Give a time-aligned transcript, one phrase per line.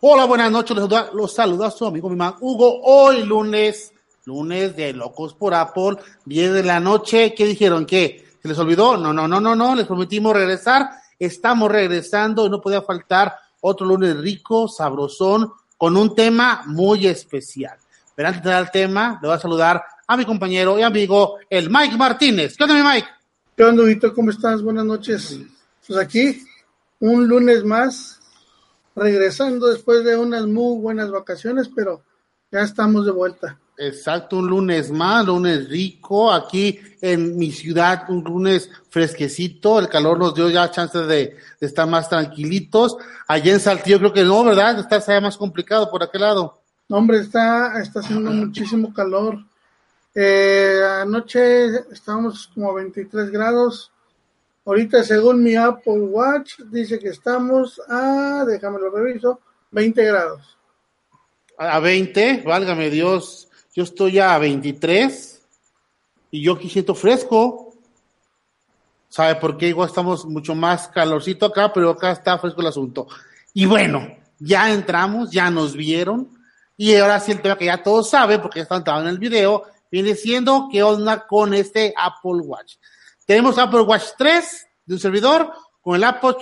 [0.00, 0.76] Hola, buenas noches.
[1.14, 2.82] Los saluda, su amigo mi man Hugo.
[2.82, 3.94] Hoy lunes,
[4.26, 7.34] lunes de Locos por Apple, 10 de la noche.
[7.34, 7.86] ¿Qué dijeron?
[7.86, 8.26] ¿Qué?
[8.42, 8.98] ¿Se les olvidó?
[8.98, 9.74] No, no, no, no, no.
[9.74, 10.90] Les prometimos regresar.
[11.18, 17.78] Estamos regresando y no podía faltar otro lunes rico, sabrosón, con un tema muy especial.
[18.14, 21.38] Pero antes de dar el tema, le voy a saludar a mi compañero y amigo,
[21.48, 22.54] el Mike Martínez.
[22.54, 23.08] ¿Qué onda, mi Mike?
[23.56, 24.12] ¿Qué onda, Vito?
[24.12, 24.62] ¿Cómo estás?
[24.62, 25.38] Buenas noches.
[25.86, 26.42] Pues aquí,
[26.98, 28.19] un lunes más,
[29.00, 32.02] regresando después de unas muy buenas vacaciones, pero
[32.52, 33.58] ya estamos de vuelta.
[33.78, 40.18] Exacto, un lunes más, lunes rico, aquí en mi ciudad, un lunes fresquecito, el calor
[40.18, 42.98] nos dio ya chance de, estar más tranquilitos.
[43.26, 44.78] Allá en Saltillo creo que no, ¿verdad?
[44.78, 46.60] Está más complicado por aquel lado.
[46.90, 49.38] No, hombre, está, está haciendo muchísimo calor.
[50.14, 53.92] Eh, anoche estábamos como a 23 grados,
[54.70, 59.40] Ahorita, según mi Apple Watch, dice que estamos a, déjame lo reviso,
[59.72, 60.56] 20 grados.
[61.58, 65.42] A 20, válgame Dios, yo estoy a 23
[66.30, 67.74] y yo aquí siento fresco.
[69.08, 69.66] ¿Sabe por qué?
[69.66, 73.08] Igual estamos mucho más calorcito acá, pero acá está fresco el asunto.
[73.52, 74.06] Y bueno,
[74.38, 76.28] ya entramos, ya nos vieron.
[76.76, 79.64] Y ahora sí el tema que ya todos saben, porque ya están en el video,
[79.90, 82.76] viene siendo qué onda con este Apple Watch.
[83.30, 86.34] Tenemos Apple Watch 3 de un servidor con el Apple,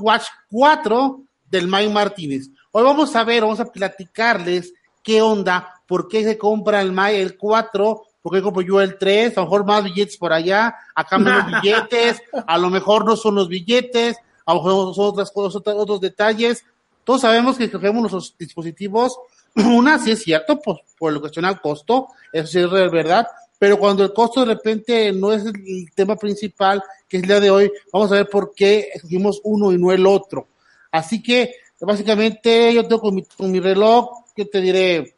[0.00, 2.50] Watch 4 del Mike Martínez.
[2.70, 4.72] Hoy vamos a ver, vamos a platicarles
[5.02, 8.96] qué onda, por qué se compra el Mike el 4, por qué compro yo el
[8.98, 13.16] 3, a lo mejor más billetes por allá, acá menos billetes, a lo mejor no
[13.16, 16.64] son los billetes, a lo mejor son otras cosas, otros detalles.
[17.02, 19.18] Todos sabemos que escogemos los dispositivos,
[19.56, 23.26] una sí es cierto, pues por lo cuestión al costo, eso sí es verdad,
[23.58, 27.40] pero cuando el costo de repente no es el tema principal, que es el día
[27.40, 30.46] de hoy, vamos a ver por qué escogimos uno y no el otro.
[30.92, 35.16] Así que, básicamente, yo tengo con mi, reloj, que te diré,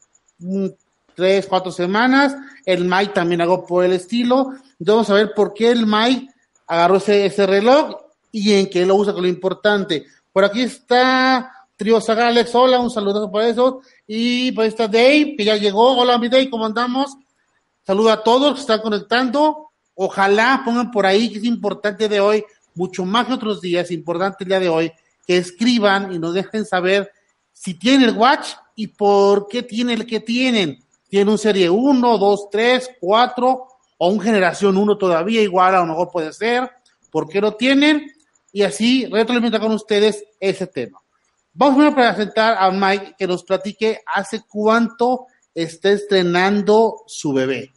[1.15, 2.35] tres, cuatro semanas,
[2.65, 6.29] el Mai también hago por el estilo, entonces vamos a ver por qué el Mai
[6.67, 7.97] agarró ese, ese reloj
[8.33, 10.07] y en qué lo usa con lo importante.
[10.33, 15.45] Por aquí está Trio Sagalex, hola, un saludo por eso, y por está Dave, que
[15.45, 17.17] ya llegó, hola mi Dave, ¿cómo andamos?
[17.91, 19.73] Saludo a todos que están conectando.
[19.97, 22.45] Ojalá pongan por ahí que es importante de hoy,
[22.77, 24.93] mucho más que otros días, importante el día de hoy,
[25.27, 27.11] que escriban y nos dejen saber
[27.53, 30.79] si tienen el watch y por qué tienen el que tienen.
[31.09, 33.67] Tienen un serie 1, 2, 3, 4
[33.99, 36.71] o un generación 1 todavía, igual a lo mejor puede ser.
[37.11, 38.07] ¿Por qué lo tienen?
[38.53, 41.01] Y así retroalimentar con ustedes ese tema.
[41.53, 47.73] Vamos a presentar a Mike que nos platique hace cuánto está estrenando su bebé.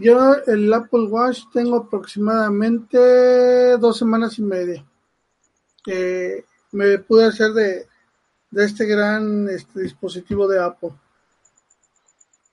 [0.00, 4.84] Yo el Apple Watch tengo aproximadamente dos semanas y media.
[6.72, 7.86] me pude hacer de,
[8.52, 10.90] este gran este, dispositivo de Apple.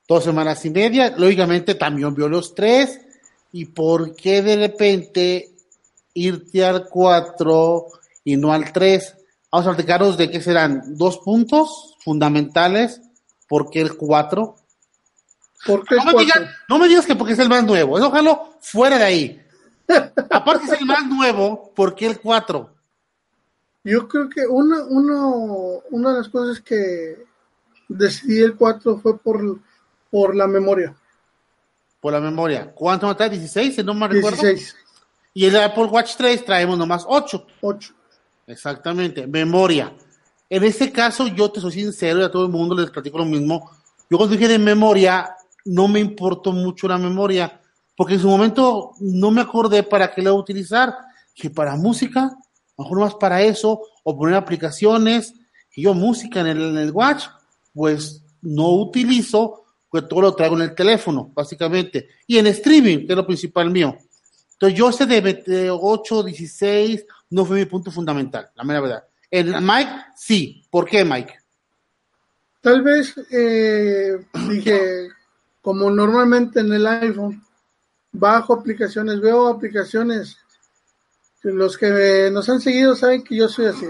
[0.07, 2.99] Dos semanas y media, lógicamente también vio los tres.
[3.51, 5.51] ¿Y por qué de repente
[6.13, 7.85] irte al 4
[8.23, 9.15] y no al 3?
[9.51, 12.99] Vamos a platicaros de qué serán dos puntos fundamentales
[13.53, 14.55] ¿Por qué el 4?
[15.65, 17.97] ¿Por qué no, me digas, no me digas que porque es el más nuevo.
[17.97, 19.41] Eso ojalá fuera de ahí.
[20.29, 22.69] Aparte es el más nuevo, ¿por qué el 4?
[23.85, 27.25] Yo creo que uno, uno, una de las cosas que
[27.89, 29.59] decidí el 4 fue por,
[30.09, 30.95] por la memoria.
[31.99, 32.71] Por la memoria.
[32.73, 33.31] ¿Cuánto trae?
[33.31, 33.71] ¿16?
[33.71, 34.41] Si no me recuerdo.
[34.41, 34.75] 16.
[35.33, 37.45] Y el Apple Watch 3 traemos nomás 8.
[37.61, 37.93] 8.
[38.47, 39.27] Exactamente.
[39.27, 39.93] Memoria.
[40.49, 43.25] En este caso, yo te soy sincero y a todo el mundo les platico lo
[43.25, 43.71] mismo.
[44.09, 47.61] Yo cuando dije de memoria, no me importó mucho la memoria,
[47.95, 50.95] porque en su momento no me acordé para qué la utilizar,
[51.33, 52.35] que para música,
[52.77, 55.33] mejor más para eso, o poner aplicaciones,
[55.71, 57.25] que yo música en el, watch,
[57.73, 63.13] pues no utilizo, pues todo lo traigo en el teléfono, básicamente, y en streaming, que
[63.13, 63.97] es lo principal mío.
[64.53, 69.03] Entonces yo ese de 8, 16, no fue mi punto fundamental, la mera verdad.
[69.35, 70.63] En Mike, sí.
[70.69, 71.33] ¿Por qué, Mike?
[72.61, 75.07] Tal vez eh, dije,
[75.63, 77.43] como normalmente en el iPhone,
[78.11, 80.37] bajo aplicaciones, veo aplicaciones
[81.43, 83.85] los que nos han seguido saben que yo soy así.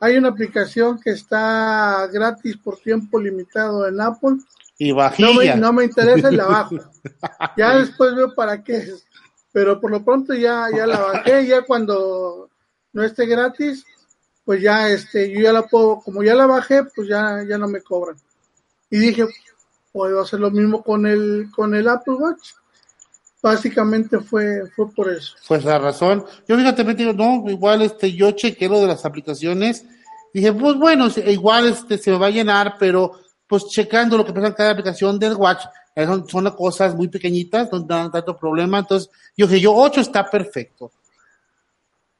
[0.00, 4.36] Hay una aplicación que está gratis por tiempo limitado en Apple.
[4.78, 6.76] Y No me, no me interesa y la bajo.
[7.56, 9.06] Ya después veo para qué es.
[9.52, 11.46] Pero por lo pronto ya, ya la bajé.
[11.46, 12.50] Ya cuando
[12.92, 13.84] no esté gratis,
[14.44, 17.68] pues ya este, yo ya la puedo, como ya la bajé, pues ya, ya no
[17.68, 18.16] me cobran.
[18.90, 19.26] Y dije,
[19.96, 22.50] puedo hacer lo mismo con el, con el Apple Watch.
[23.42, 25.34] Básicamente fue, fue por eso.
[25.48, 26.22] Pues la razón.
[26.46, 29.86] Yo fíjate, me digo, no, igual este, yo chequé lo de las aplicaciones.
[30.34, 33.12] Dije, pues bueno, igual este se me va a llenar, pero
[33.46, 35.64] pues checando lo que pasa en cada aplicación del Watch,
[35.94, 38.80] eh, son, son cosas muy pequeñitas, no dan tanto problema.
[38.80, 40.92] Entonces, yo dije, yo 8 está perfecto.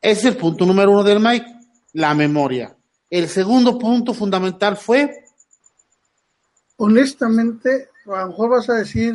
[0.00, 1.46] Ese es el punto número uno del Mike,
[1.92, 2.74] la memoria.
[3.10, 5.25] El segundo punto fundamental fue,
[6.76, 9.14] Honestamente, a lo mejor vas a decir,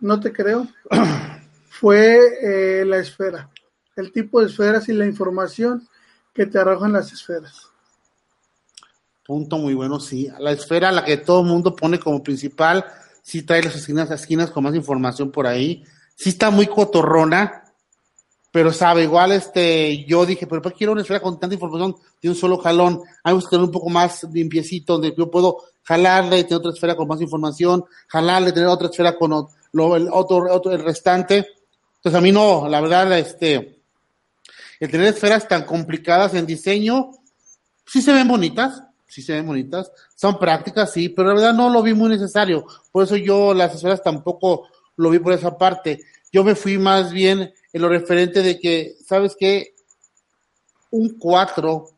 [0.00, 0.68] no te creo,
[1.68, 3.50] fue eh, la esfera,
[3.96, 5.88] el tipo de esferas y la información
[6.32, 7.72] que te arrojan las esferas.
[9.24, 10.28] Punto muy bueno, sí.
[10.40, 12.84] La esfera, la que todo el mundo pone como principal,
[13.22, 15.84] sí trae las esquinas, las esquinas con más información por ahí.
[16.16, 17.62] Sí está muy cotorrona,
[18.50, 21.94] pero sabe, igual este, yo dije, pero ¿para qué quiero una esfera con tanta información
[22.20, 23.00] de un solo jalón?
[23.24, 26.96] Me gusta tener un poco más limpiecito, donde yo puedo jalarle y tener otra esfera
[26.96, 31.46] con más información, jalarle, tener otra esfera con lo, el otro, otro, el restante.
[31.96, 33.80] Entonces a mí no, la verdad, este,
[34.80, 37.10] el tener esferas tan complicadas en diseño,
[37.86, 41.70] sí se ven bonitas, sí se ven bonitas, son prácticas, sí, pero la verdad no
[41.70, 42.66] lo vi muy necesario.
[42.90, 46.00] Por eso yo las esferas tampoco lo vi por esa parte.
[46.32, 49.74] Yo me fui más bien en lo referente de que, ¿sabes qué?
[50.90, 51.88] Un 4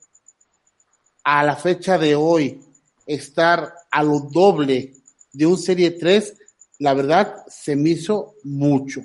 [1.25, 2.61] a la fecha de hoy,
[3.07, 4.95] estar a lo doble
[5.33, 6.35] de un Serie 3,
[6.79, 9.03] la verdad se me hizo mucho.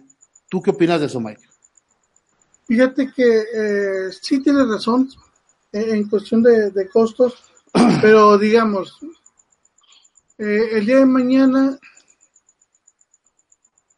[0.50, 1.42] ¿Tú qué opinas de eso, Mike?
[2.66, 5.10] Fíjate que eh, sí tienes razón
[5.72, 7.44] eh, en cuestión de, costos,
[8.01, 9.00] pero digamos,
[10.38, 11.80] eh, el día de mañana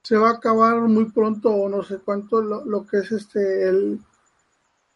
[0.02, 3.68] se va a acabar muy pronto o no sé cuánto lo, lo que es este
[3.68, 4.02] el,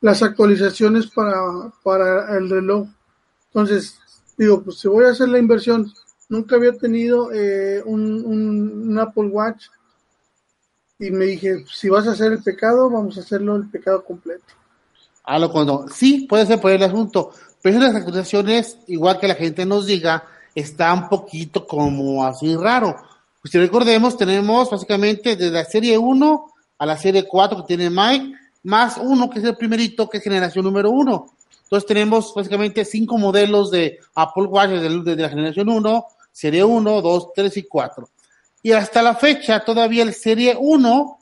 [0.02, 2.88] las actualizaciones para, para el reloj.
[3.48, 4.00] Entonces,
[4.38, 5.92] digo, pues si voy a hacer la inversión,
[6.30, 9.68] nunca había tenido eh, un, un, Apple Watch
[11.00, 14.46] y me dije, si vas a hacer el pecado, vamos a hacerlo el pecado completo.
[15.24, 19.36] Ah, lo cuando, sí, puede ser por el asunto, pero las actualizaciones, igual que la
[19.36, 20.24] gente nos diga,
[20.54, 22.96] está un poquito como así raro.
[23.42, 26.46] Pues si recordemos, tenemos básicamente desde la serie 1
[26.78, 28.34] a la serie 4 que tiene Mike,
[28.64, 31.35] más uno que es el primerito, que es generación número 1.
[31.66, 37.02] Entonces tenemos básicamente cinco modelos de Apple Watch desde, desde la generación 1, serie 1,
[37.02, 38.10] 2, 3 y 4.
[38.64, 41.20] Y hasta la fecha, todavía el serie 1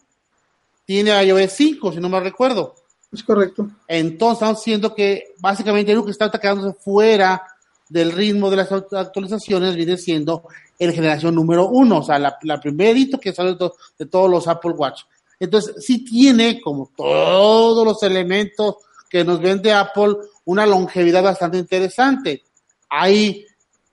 [0.85, 2.75] tiene iOS 5, si no me recuerdo.
[3.11, 3.69] Es correcto.
[3.87, 7.43] Entonces estamos diciendo que básicamente lo que está quedándose fuera
[7.89, 10.43] del ritmo de las actualizaciones viene siendo
[10.79, 14.71] el generación número uno, o sea, la, la primerito que sale de, todos los Apple
[14.71, 15.03] Watch.
[15.39, 18.77] Entonces, sí tiene, como todos los elementos
[19.09, 22.43] que nos vende Apple, una longevidad bastante interesante.
[22.89, 23.45] Hay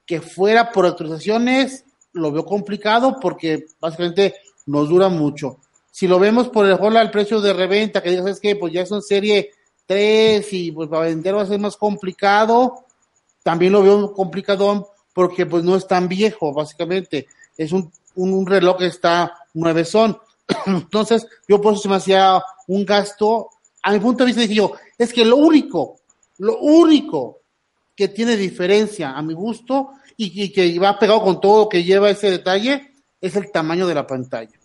[0.06, 4.34] que fuera por actualizaciones, lo veo complicado porque básicamente
[4.66, 5.58] nos dura mucho.
[5.90, 8.84] Si lo vemos por ejemplo al precio de reventa, que digas, es que pues ya
[8.86, 9.50] son serie
[9.86, 12.86] 3 y pues para vender va a ser más complicado,
[13.42, 17.26] también lo veo complicado porque pues no es tan viejo, básicamente.
[17.56, 20.18] Es un, un, reloj que está nueve son.
[20.66, 23.50] Entonces, yo por eso se me hacía un gasto,
[23.82, 25.99] a mi punto de vista es que lo único,
[26.40, 27.42] lo único
[27.94, 31.84] que tiene diferencia a mi gusto y, y que va pegado con todo lo que
[31.84, 34.58] lleva ese detalle es el tamaño de la pantalla.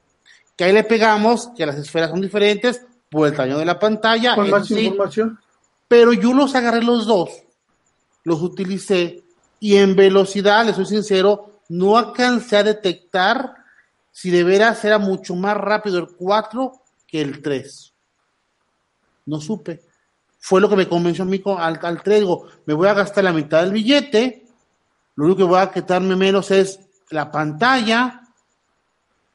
[0.56, 4.38] Que ahí le pegamos que las esferas son diferentes por el tamaño de la pantalla.
[4.38, 5.38] Más sí, información.
[5.88, 7.30] Pero yo los agarré los dos,
[8.24, 9.24] los utilicé
[9.60, 13.54] y en velocidad, les soy sincero, no alcancé a detectar
[14.12, 16.72] si de veras era mucho más rápido el 4
[17.06, 17.94] que el 3.
[19.26, 19.82] No supe.
[20.48, 22.20] Fue lo que me convenció a mí al, al 3.
[22.20, 24.46] Digo, me voy a gastar la mitad del billete.
[25.16, 28.22] Lo único que voy a quitarme menos es la pantalla.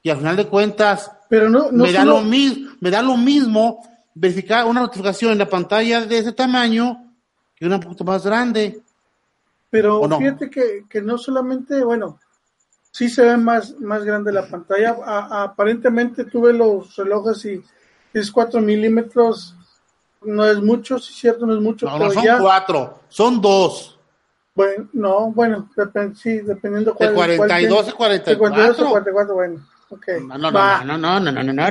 [0.05, 3.03] Y al final de cuentas, Pero no, no me, da solo- lo mismo, me da
[3.03, 3.83] lo mismo
[4.15, 7.13] verificar una notificación en la pantalla de ese tamaño
[7.57, 8.81] que una un poquito más grande.
[9.69, 12.21] Pero fíjate que, que no solamente, bueno,
[12.93, 14.97] sí se ve más, más grande la pantalla.
[15.05, 17.61] A- a- aparentemente tuve los relojes y
[18.15, 19.57] es 4 milímetros,
[20.23, 23.01] no es mucho, sí es cierto, no es mucho, No, pero no son ya, cuatro,
[23.09, 23.99] son dos.
[24.55, 27.15] bueno, no, bueno, depende, sí, dependiendo De cuál.
[27.15, 27.91] cuál 42 tiene.
[27.91, 28.33] a 44.
[28.33, 30.07] De 42 a 44, bueno, ok.
[30.29, 31.71] No, no, no, no, no, no, no, no, no,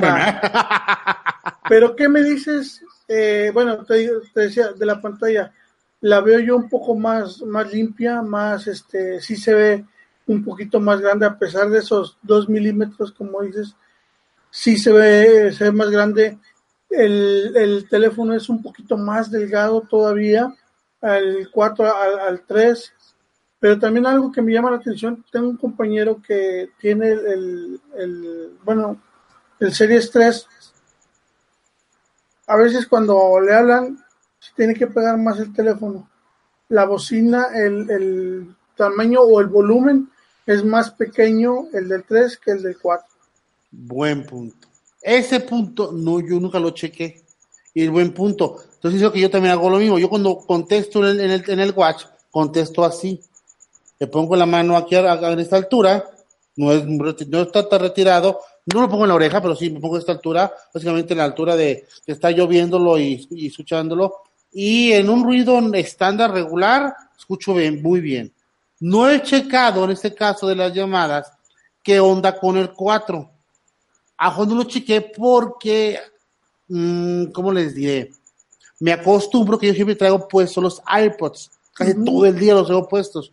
[1.68, 2.82] Pero, ¿qué me dices?
[3.06, 5.52] Eh, bueno, te, decía, de la pantalla,
[6.00, 9.84] la veo yo un poco más, más limpia, más, este, sí se ve
[10.26, 13.74] un poquito más grande, a pesar de esos dos milímetros, como dices,
[14.50, 16.38] sí se ve, se ve más grande.
[16.90, 20.54] El, el teléfono es un poquito más delgado todavía,
[21.00, 22.92] al 4, al, al 3,
[23.60, 28.58] pero también algo que me llama la atención, tengo un compañero que tiene el, el,
[28.64, 29.00] bueno,
[29.60, 30.46] el Series 3.
[32.46, 33.98] A veces cuando le hablan,
[34.56, 36.08] tiene que pegar más el teléfono.
[36.70, 40.10] La bocina, el, el tamaño o el volumen
[40.46, 43.06] es más pequeño el del 3 que el del 4.
[43.70, 44.69] Buen punto.
[45.00, 47.22] Ese punto, no, yo nunca lo chequé.
[47.72, 48.56] Y el buen punto.
[48.74, 49.98] Entonces, digo que yo también hago lo mismo.
[49.98, 53.20] Yo cuando contesto en el, en el, watch, contesto así.
[53.98, 56.04] Le pongo la mano aquí a, esta altura.
[56.56, 58.40] No, es, no está tan retirado.
[58.66, 60.52] No lo pongo en la oreja, pero sí me pongo a esta altura.
[60.72, 64.16] Básicamente en la altura de que está lloviéndolo y, y escuchándolo.
[64.52, 68.32] Y en un ruido estándar regular, escucho bien, muy bien.
[68.80, 71.30] No he checado en este caso de las llamadas
[71.82, 73.29] qué onda con el 4.
[74.20, 75.98] Ajo no lo chequé porque,
[76.68, 78.12] mmm, ¿cómo les diré?
[78.78, 81.50] Me acostumbro que yo siempre traigo puestos los iPods.
[81.72, 83.32] Casi todo el día los tengo puestos.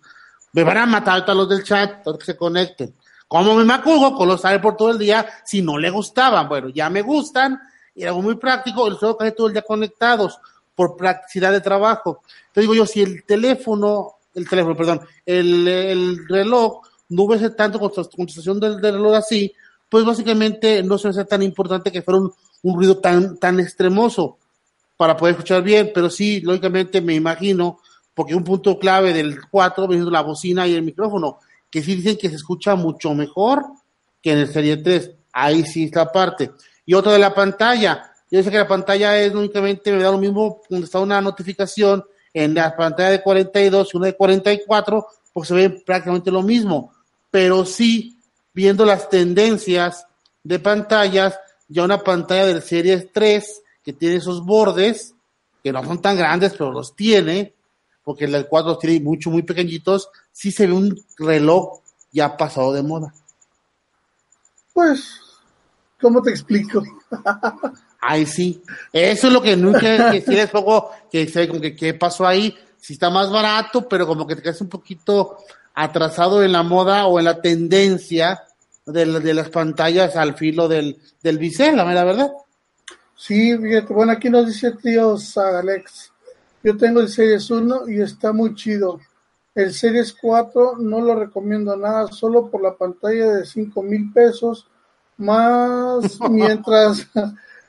[0.53, 2.93] Me van a matar a los del chat, todos que se conecten.
[3.27, 6.47] Como me macugo con los iPods todo el día si no le gustaban?
[6.47, 7.59] Bueno, ya me gustan
[7.93, 10.39] y algo muy práctico, los tengo casi todo el día conectados
[10.73, 12.21] por practicidad de trabajo.
[12.53, 17.79] Te digo yo, si el teléfono el teléfono, perdón, el, el reloj no hubiese tanto
[17.79, 19.51] contestación del, del, reloj así,
[19.89, 24.37] pues básicamente no se hace tan importante que fuera un, ruido tan, tan extremoso
[24.97, 27.79] para poder escuchar bien, pero sí, lógicamente me imagino,
[28.13, 31.39] porque un punto clave del 4 viene la bocina y el micrófono,
[31.69, 33.63] que sí dicen que se escucha mucho mejor
[34.21, 36.51] que en el Serie 3, ahí sí está parte.
[36.85, 40.17] Y otra de la pantalla, yo sé que la pantalla es únicamente, me da lo
[40.17, 42.03] mismo cuando está una notificación
[42.33, 46.91] en la pantalla de 42 y una de 44, pues se ve prácticamente lo mismo,
[47.29, 48.16] pero sí
[48.57, 50.07] viendo las tendencias
[50.43, 55.13] de pantallas, ya una pantalla del Series 3 que tiene esos bordes,
[55.63, 57.53] que no son tan grandes, pero los tiene,
[58.03, 62.73] porque el 4 los tiene mucho, muy pequeñitos, sí se ve un reloj ya pasado
[62.73, 63.13] de moda.
[64.73, 65.21] Pues,
[66.01, 66.81] ¿cómo te explico?
[68.01, 68.63] Ay, sí.
[68.91, 69.79] Eso es lo que nunca,
[70.11, 72.57] que si les pongo, que sé con que qué pasó ahí.
[72.79, 75.37] Si está más barato, pero como que te quedas un poquito
[75.75, 78.46] atrasado en la moda o en la tendencia
[78.87, 82.31] de, de las pantallas al filo del, del bisel, la verdad.
[83.15, 86.11] Sí, fíjate, bueno, aquí nos dice tío Alex.
[86.63, 88.99] Yo tengo el Series 1 y está muy chido.
[89.53, 94.67] El Series 4 no lo recomiendo nada, solo por la pantalla de 5 mil pesos,
[95.17, 97.07] más mientras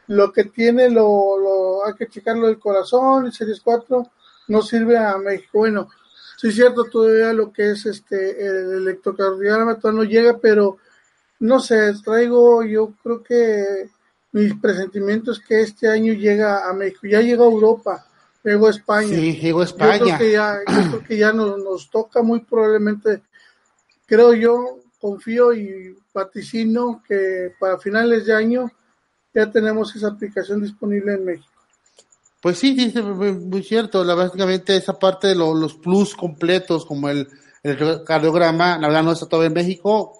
[0.06, 4.06] lo que tiene lo, lo hay que checarlo del corazón, el Series 4
[4.48, 5.58] no sirve a México.
[5.58, 5.88] Bueno,
[6.36, 10.78] sí es cierto, todavía lo que es este el electrocardiograma no llega, pero
[11.40, 13.90] no sé, traigo, yo creo que
[14.32, 18.06] mis presentimientos que este año llega a México, ya llegó a Europa,
[18.44, 19.08] llegó a España.
[19.08, 19.98] Sí, llegó a España.
[19.98, 23.22] Yo creo que ya, yo creo que ya nos, nos toca muy probablemente,
[24.06, 28.70] creo yo, confío y vaticino que para finales de año
[29.32, 31.52] ya tenemos esa aplicación disponible en México.
[32.40, 37.28] Pues sí, dice muy cierto, la, básicamente esa parte de los plus completos como el,
[37.62, 40.17] el cardiograma, la verdad no está todavía en México,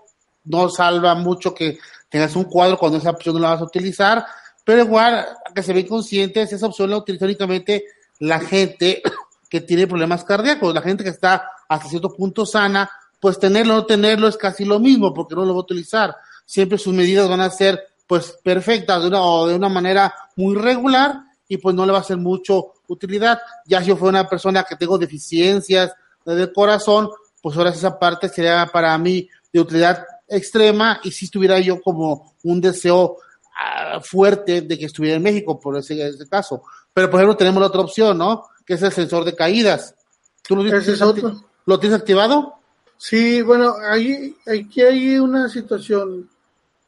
[0.49, 1.79] no salva mucho que
[2.09, 4.25] tengas un cuadro cuando esa opción no la vas a utilizar,
[4.65, 7.85] pero igual que se ven conscientes, esa opción la utiliza únicamente
[8.21, 9.03] la gente
[9.49, 12.91] que tiene problemas cardíacos, la gente que está hasta cierto punto sana,
[13.21, 16.17] pues tenerlo o no tenerlo es casi lo mismo porque no lo va a utilizar.
[16.45, 20.57] Siempre sus medidas van a ser pues perfecta de una, o de una manera muy
[20.57, 23.39] regular y pues no le va a hacer mucho utilidad.
[23.67, 25.93] Ya si yo fuera una persona que tengo deficiencias
[26.25, 27.11] del corazón,
[27.43, 32.35] pues ahora esa parte sería para mí de utilidad extrema y si estuviera yo como
[32.45, 36.63] un deseo uh, fuerte de que estuviera en México por ese, ese, caso.
[36.93, 38.45] Pero por ejemplo tenemos la otra opción, ¿no?
[38.65, 39.95] Que es el sensor de caídas.
[40.43, 41.45] ¿Tú lo, ¿Ese es otro?
[41.67, 42.55] ¿Lo tienes activado?
[42.97, 46.29] Sí, bueno, ahí, aquí hay una situación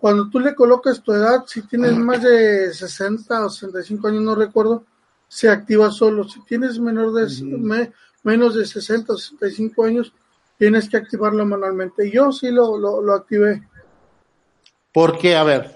[0.00, 4.34] cuando tú le colocas tu edad, si tienes más de 60 o 65 años, no
[4.34, 4.86] recuerdo,
[5.28, 6.26] se activa solo.
[6.26, 7.28] Si tienes menor de,
[7.58, 7.92] me,
[8.22, 10.12] menos de 60 o 65 años,
[10.60, 12.10] tienes que activarlo manualmente.
[12.10, 13.66] Yo sí lo, lo, lo activé.
[14.92, 15.34] ¿Por qué?
[15.34, 15.74] A ver.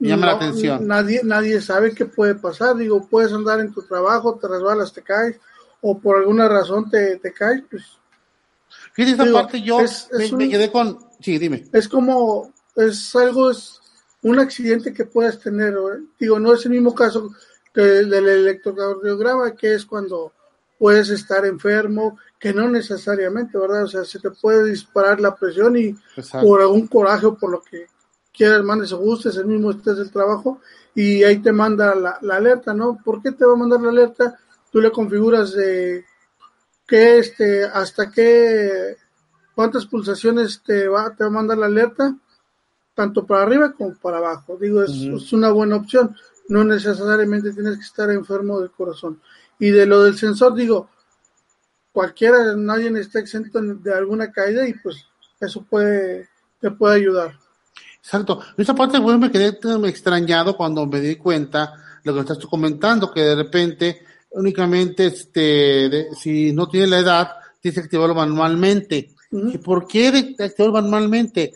[0.00, 0.88] Llama no, la atención.
[0.88, 2.74] Nadie, nadie sabe qué puede pasar.
[2.74, 5.38] Digo, puedes andar en tu trabajo, te resbalas, te caes,
[5.82, 7.84] o por alguna razón te, te caes, pues.
[8.92, 10.98] Fíjate, esta parte yo es, es me, un, me, quedé con.
[11.20, 11.68] Sí, dime.
[11.72, 13.80] Es como es algo, es,
[14.22, 15.76] un accidente que puedas tener,
[16.18, 17.30] digo, no es el mismo caso
[17.72, 20.32] que del electrocardiograma, que es cuando
[20.80, 23.84] puedes estar enfermo, que no necesariamente, ¿verdad?
[23.84, 25.94] O sea, se te puede disparar la presión y
[26.40, 27.86] por algún coraje o por lo que
[28.32, 30.58] quieras, mandes o gustes, el mismo estés del trabajo
[30.94, 32.98] y ahí te manda la, alerta, ¿no?
[33.04, 34.38] ¿Por qué te va a mandar la alerta?
[34.72, 36.02] Tú le configuras de
[36.86, 38.96] qué, este, hasta qué,
[39.54, 42.16] cuántas pulsaciones te va, te va a mandar la alerta,
[42.94, 44.56] tanto para arriba como para abajo.
[44.58, 46.16] Digo, es, es una buena opción.
[46.48, 49.20] No necesariamente tienes que estar enfermo del corazón.
[49.60, 50.88] Y de lo del sensor, digo,
[51.92, 55.06] cualquiera, nadie está exento de alguna caída y pues
[55.38, 56.28] eso puede,
[56.60, 57.38] te puede ayudar.
[57.98, 58.40] Exacto.
[58.56, 61.74] Esa parte, bueno, me quedé extrañado cuando me di cuenta
[62.04, 67.30] lo que estás tú comentando, que de repente únicamente, este, si no tiene la edad,
[67.60, 69.14] tienes que activarlo manualmente.
[69.30, 71.52] ¿Y por qué de activarlo manualmente?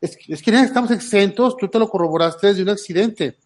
[0.00, 3.38] Es, es que estamos exentos, tú te lo corroboraste de un accidente.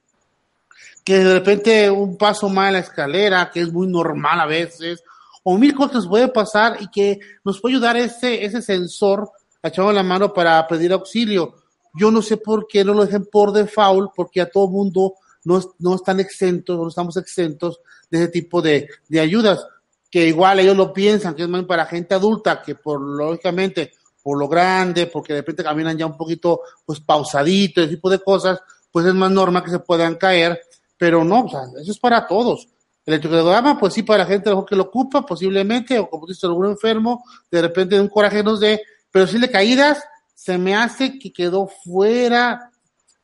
[1.04, 5.02] Que de repente un paso mal en la escalera, que es muy normal a veces,
[5.42, 9.30] o mil cosas puede pasar y que nos puede ayudar ese, ese sensor
[9.62, 11.54] echado la mano para pedir auxilio.
[11.94, 15.60] Yo no sé por qué no lo dejen por default, porque a todo mundo no,
[15.78, 17.80] no están exentos, no estamos exentos
[18.10, 19.66] de ese tipo de, de ayudas,
[20.10, 23.92] que igual ellos lo piensan, que es más para gente adulta, que por lógicamente,
[24.22, 28.20] por lo grande, porque de repente caminan ya un poquito, pues pausadito, ese tipo de
[28.20, 30.60] cosas, pues es más normal que se puedan caer,
[31.02, 32.68] pero no, o sea, eso es para todos.
[33.04, 36.66] El electrocardiograma, pues sí, para la gente que lo ocupa, posiblemente, o como dice algún
[36.66, 38.80] enfermo, de repente de un coraje nos dé,
[39.10, 40.00] pero si le caídas,
[40.32, 42.70] se me hace que quedó fuera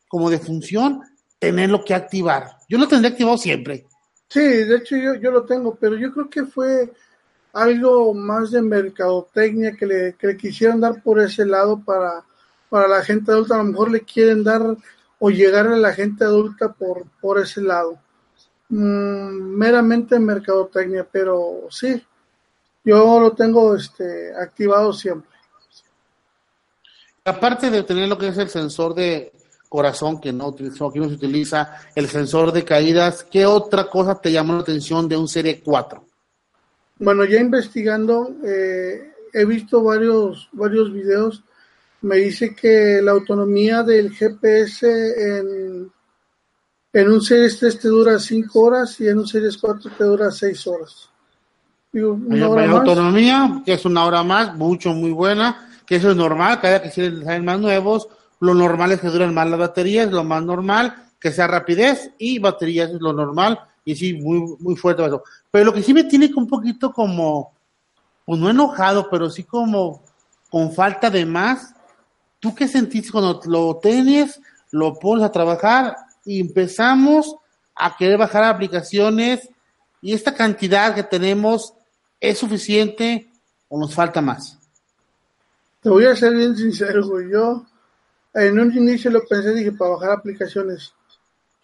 [0.08, 1.02] como de función
[1.38, 2.56] tenerlo que activar.
[2.68, 3.86] Yo lo tendré activado siempre.
[4.28, 6.92] Sí, de hecho yo, yo lo tengo, pero yo creo que fue
[7.52, 12.24] algo más de mercadotecnia que le, que le quisieron dar por ese lado para,
[12.70, 13.54] para la gente adulta.
[13.54, 14.76] A lo mejor le quieren dar
[15.18, 17.98] o llegar a la gente adulta por, por ese lado.
[18.68, 22.02] Mm, meramente mercadotecnia, pero sí,
[22.84, 25.30] yo lo tengo este, activado siempre.
[27.24, 29.32] Aparte de tener lo que es el sensor de
[29.68, 34.32] corazón que no, aquí no se utiliza, el sensor de caídas, ¿qué otra cosa te
[34.32, 36.04] llamó la atención de un Serie 4?
[36.98, 41.44] Bueno, ya investigando, eh, he visto varios, varios videos,
[42.02, 44.86] me dice que la autonomía del GPS
[45.38, 45.90] en
[46.92, 50.30] en un Series 3 te dura 5 horas y en un Series 4 te dura
[50.30, 51.10] 6 horas.
[51.92, 52.76] Digo, una hora más.
[52.80, 56.92] autonomía, que es una hora más, mucho, muy buena, que eso es normal, cada vez
[56.92, 58.08] que salen más nuevos,
[58.40, 62.38] lo normal es que duren más las baterías, lo más normal, que sea rapidez y
[62.38, 65.22] baterías es lo normal, y sí, muy, muy fuerte eso.
[65.50, 67.54] Pero lo que sí me tiene un poquito como,
[68.24, 70.02] pues no enojado, pero sí como
[70.50, 71.74] con falta de más,
[72.40, 77.36] ¿tú qué sentiste cuando lo tienes, lo pones a trabajar y empezamos
[77.74, 79.48] a querer bajar aplicaciones
[80.00, 81.74] y esta cantidad que tenemos
[82.20, 83.30] es suficiente
[83.68, 84.58] o nos falta más?
[85.80, 87.30] Te voy a ser bien sincero, güey.
[87.30, 87.64] Yo
[88.34, 90.92] en un inicio lo pensé, dije, para bajar aplicaciones.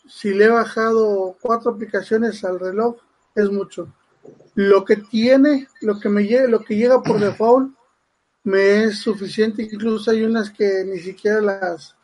[0.08, 2.96] Si le he bajado cuatro aplicaciones al reloj,
[3.34, 3.88] es mucho.
[4.54, 7.74] Lo que tiene, lo que me llega, lo que llega por default,
[8.44, 9.62] me es suficiente.
[9.62, 11.96] Incluso hay unas que ni siquiera las,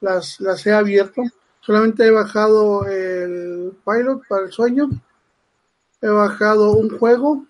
[0.00, 1.22] las, las he abierto.
[1.60, 4.88] Solamente he bajado el Pilot para el sueño.
[6.00, 7.46] He bajado un juego.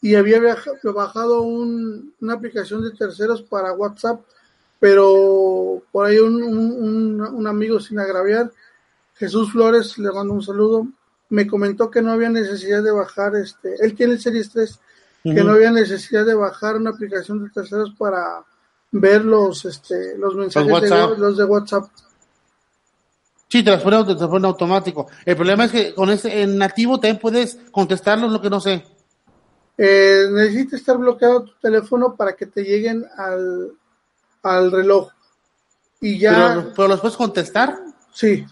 [0.00, 0.40] Y había
[0.84, 4.20] bajado una aplicación de terceros para WhatsApp.
[4.80, 8.52] Pero por ahí un, amigo sin agraviar,
[9.14, 10.86] Jesús Flores, le mando un saludo,
[11.30, 14.80] me comentó que no había necesidad de bajar, este, él tiene el Series 3,
[15.22, 18.44] que no había necesidad de bajar una aplicación de terceros para
[18.90, 21.84] ver los, este, los mensajes de, los de WhatsApp.
[23.48, 25.08] Sí, te los pone, te automático.
[25.24, 28.84] El problema es que con ese, en nativo también puedes contestarlos, lo que no sé.
[29.78, 33.72] Eh, necesitas estar bloqueado tu teléfono para que te lleguen al,
[34.42, 35.10] al reloj.
[36.00, 36.66] Y ya.
[36.76, 37.78] ¿Pero, los puedes contestar?
[38.12, 38.44] Sí.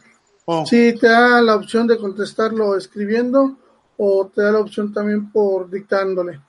[0.46, 0.64] Oh.
[0.64, 3.56] Sí, te da la opción de contestarlo escribiendo
[3.98, 6.40] o te da la opción también por dictándole.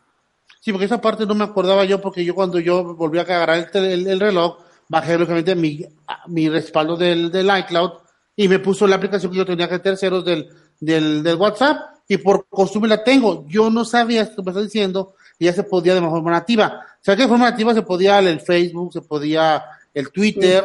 [0.59, 3.69] Sí, porque esa parte no me acordaba yo, porque yo cuando yo volví a agarrar
[3.73, 5.85] el, reloj, bajé lógicamente mi,
[6.27, 7.91] mi respaldo del, del, iCloud
[8.35, 12.17] y me puso la aplicación que yo tenía que terceros del, del, del WhatsApp y
[12.17, 13.45] por costumbre la tengo.
[13.47, 16.81] Yo no sabía esto que me está diciendo y ya se podía de forma nativa.
[16.99, 20.63] O sea, que de forma nativa se podía el Facebook, se podía el Twitter,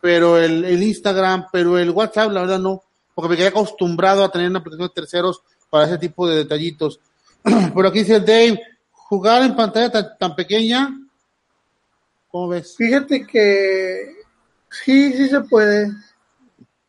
[0.00, 2.82] pero el, el Instagram, pero el WhatsApp, la verdad no,
[3.14, 7.00] porque me quedé acostumbrado a tener una aplicación de terceros para ese tipo de detallitos.
[7.74, 8.60] Por aquí dice el Dave,
[9.08, 10.96] jugar en pantalla tan, pequeña,
[12.30, 12.76] ¿cómo ves?
[12.76, 14.18] Fíjate que
[14.70, 15.92] Sí, sí se puede.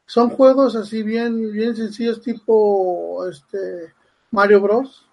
[0.05, 3.93] Son juegos así bien, bien sencillos, tipo este
[4.31, 5.05] Mario Bros.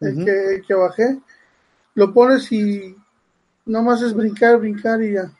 [0.00, 1.18] El, que, que bajé.
[1.94, 2.94] Lo pones y
[3.64, 5.32] nomás es brincar, brincar y ya.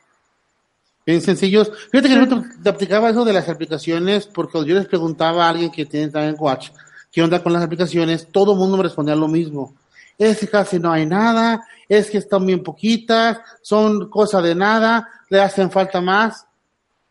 [1.05, 1.71] Bien sencillos.
[1.91, 5.71] Fíjate que yo te aplicaba eso de las aplicaciones porque yo les preguntaba a alguien
[5.71, 6.71] que tiene también Watch
[7.11, 8.27] qué onda con las aplicaciones.
[8.31, 9.75] Todo el mundo me respondía lo mismo.
[10.17, 15.07] Es que casi no hay nada, es que están bien poquitas, son cosas de nada,
[15.29, 16.45] le hacen falta más.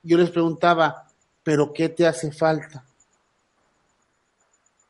[0.02, 1.06] Yo les preguntaba,
[1.42, 2.84] ¿pero qué te hace falta?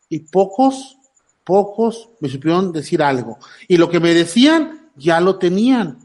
[0.08, 0.96] Y pocos,
[1.44, 3.38] pocos me supieron decir algo.
[3.68, 5.98] Y lo que me decían, ya lo tenían.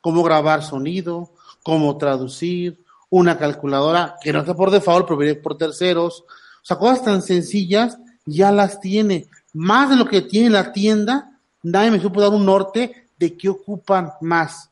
[0.00, 1.30] Cómo grabar sonido,
[1.62, 6.20] cómo traducir, una calculadora que no está por default, pero por terceros.
[6.20, 9.28] O sea, cosas tan sencillas ya las tiene.
[9.56, 13.48] Más de lo que tiene la tienda, nadie me supo dar un norte de qué
[13.48, 14.68] ocupan más.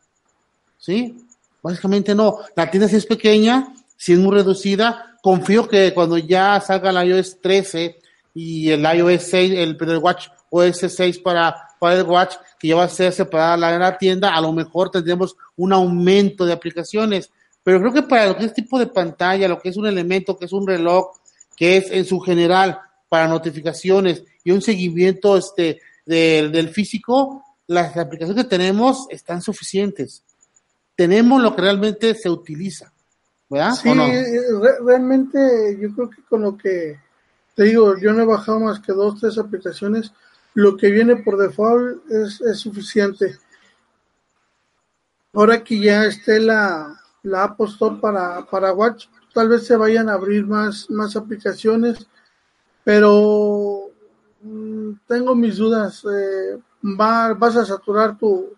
[0.76, 1.24] ¿Sí?
[1.62, 2.40] Básicamente no.
[2.54, 5.16] La tienda sí es pequeña, sí es muy reducida.
[5.22, 7.96] Confío que cuando ya salga el iOS 13
[8.34, 12.76] y el iOS 6, el, el Watch OS 6 para, para el Watch, que ya
[12.76, 17.30] va a ser separada la, la tienda, a lo mejor tendremos un aumento de aplicaciones.
[17.62, 20.36] Pero creo que para lo que es tipo de pantalla, lo que es un elemento,
[20.36, 21.06] que es un reloj,
[21.56, 28.44] que es en su general para notificaciones y un seguimiento este, del físico, las aplicaciones
[28.44, 30.24] que tenemos están suficientes
[30.96, 32.92] tenemos lo que realmente se utiliza.
[33.48, 33.72] ¿verdad?
[33.72, 33.90] Sí,
[34.84, 36.98] realmente yo creo que con lo que
[37.54, 40.12] te digo, yo no he bajado más que dos, tres aplicaciones,
[40.54, 43.38] lo que viene por default es, es suficiente.
[45.32, 50.08] Ahora que ya esté la, la App Store para, para Watch, tal vez se vayan
[50.08, 52.06] a abrir más, más aplicaciones,
[52.84, 53.90] pero
[54.42, 56.04] mm, tengo mis dudas.
[56.04, 58.54] Eh, va, vas a saturar tu,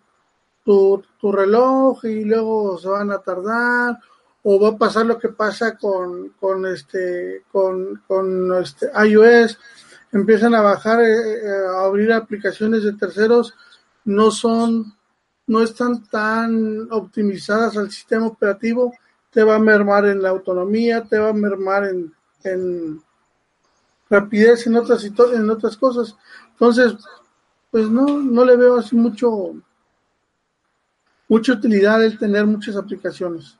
[0.63, 3.97] tu, reloj y luego se van a tardar
[4.43, 8.01] o va a pasar lo que pasa con, con este con,
[8.61, 9.57] este iOS
[10.11, 13.55] empiezan a bajar eh, eh, a abrir aplicaciones de terceros
[14.05, 14.93] no son
[15.47, 18.93] no están tan optimizadas al sistema operativo
[19.31, 23.01] te va a mermar en la autonomía te va a mermar en
[24.09, 26.15] rapidez en otras en otras cosas
[26.51, 26.95] entonces
[27.71, 29.53] pues no no le veo así mucho
[31.27, 33.57] mucha utilidad el tener muchas aplicaciones.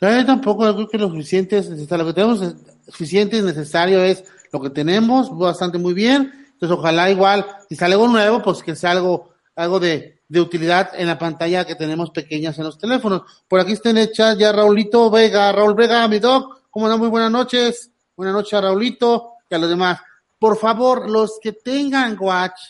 [0.00, 2.56] Yo tampoco creo que lo suficiente es Lo que tenemos es
[2.88, 6.32] suficiente y necesario es lo que tenemos, bastante muy bien.
[6.52, 10.90] Entonces, ojalá igual, si sale algo nuevo, pues que sea algo, algo de, de utilidad
[10.94, 13.22] en la pantalla que tenemos pequeñas en los teléfonos.
[13.48, 16.98] Por aquí está en el chat ya Raulito Vega, Raúl Vega, mi doc, ¿cómo están?
[16.98, 17.90] Muy buenas noches.
[18.16, 20.00] Buenas noches Raulito a los demás.
[20.38, 22.60] Por favor, los que tengan Watch,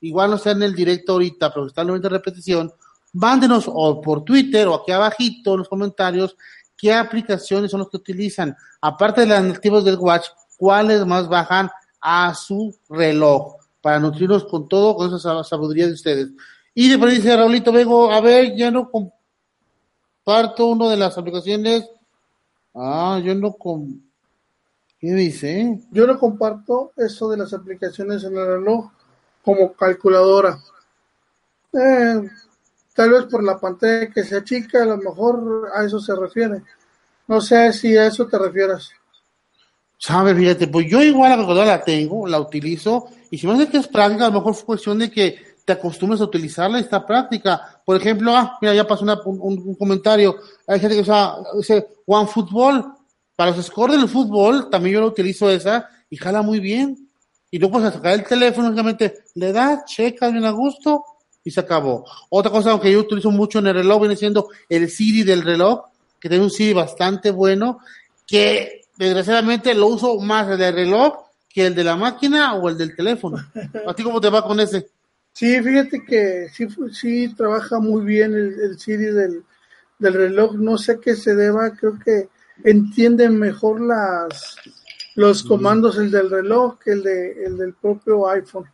[0.00, 2.72] igual no sean en el directo ahorita, pero están en repetición,
[3.12, 6.36] Mándenos o por Twitter o aquí abajito en los comentarios
[6.76, 8.54] qué aplicaciones son los que utilizan.
[8.80, 10.26] Aparte de las nativas del Watch,
[10.58, 11.70] cuáles más bajan
[12.00, 16.28] a su reloj para nutrirnos con todo, con esa sabiduría de ustedes.
[16.74, 21.88] Y después dice Raulito Vego, a ver, ya no comparto una de las aplicaciones.
[22.74, 24.05] Ah, yo no con
[25.06, 25.78] ¿Qué dice?
[25.92, 28.90] Yo no comparto eso de las aplicaciones en el reloj
[29.40, 30.58] como calculadora.
[31.72, 32.28] Eh,
[32.92, 36.60] tal vez por la pantalla que se achica, a lo mejor a eso se refiere.
[37.28, 38.90] No sé si a eso te refieres.
[39.96, 43.68] Sabes, fíjate, pues yo igual la calculadora la tengo, la utilizo, y si me hace
[43.68, 47.06] que es práctica, a lo mejor fue cuestión de que te acostumbres a utilizarla esta
[47.06, 47.80] práctica.
[47.84, 50.34] Por ejemplo, ah, mira, ya pasó un, comentario,
[50.66, 52.95] hay gente que usa, dice, One Football,
[53.36, 57.08] para los scores del fútbol, también yo lo utilizo esa, y jala muy bien.
[57.50, 61.04] Y luego a sacar el teléfono, únicamente le das, checa bien a gusto,
[61.44, 62.04] y se acabó.
[62.30, 65.84] Otra cosa que yo utilizo mucho en el reloj viene siendo el Siri del reloj,
[66.18, 67.78] que tiene un Siri bastante bueno,
[68.26, 72.96] que desgraciadamente lo uso más el reloj que el de la máquina o el del
[72.96, 73.38] teléfono.
[73.86, 74.88] ¿A ti cómo te va con ese?
[75.32, 79.44] Sí, fíjate que sí, sí trabaja muy bien el, Siri del,
[79.98, 80.54] del reloj.
[80.56, 82.28] No sé qué se deba, creo que
[82.64, 84.56] entiende mejor las
[85.16, 88.70] los comandos el del reloj que el, de, el del propio iPhone.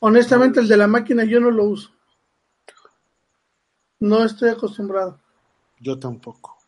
[0.00, 1.90] Honestamente, el de la máquina yo no lo uso.
[4.00, 5.18] No estoy acostumbrado.
[5.80, 6.58] Yo tampoco.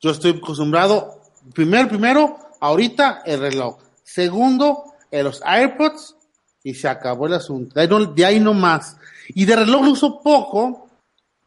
[0.00, 1.20] Yo estoy acostumbrado,
[1.52, 3.78] primero, primero, ahorita el reloj.
[4.04, 6.16] Segundo, en los AirPods
[6.62, 7.74] y se acabó el asunto.
[7.74, 8.96] De ahí, no, de ahí no más.
[9.28, 10.88] Y de reloj lo uso poco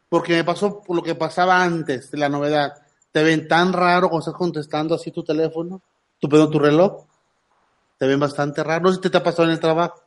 [0.09, 2.73] porque me pasó por lo que pasaba antes de la novedad.
[3.11, 5.81] Te ven tan raro cuando estás contestando así tu teléfono,
[6.19, 7.05] tu, perdón, tu reloj.
[7.97, 8.83] Te ven bastante raro.
[8.83, 10.01] No sé si te ha pasado en el trabajo.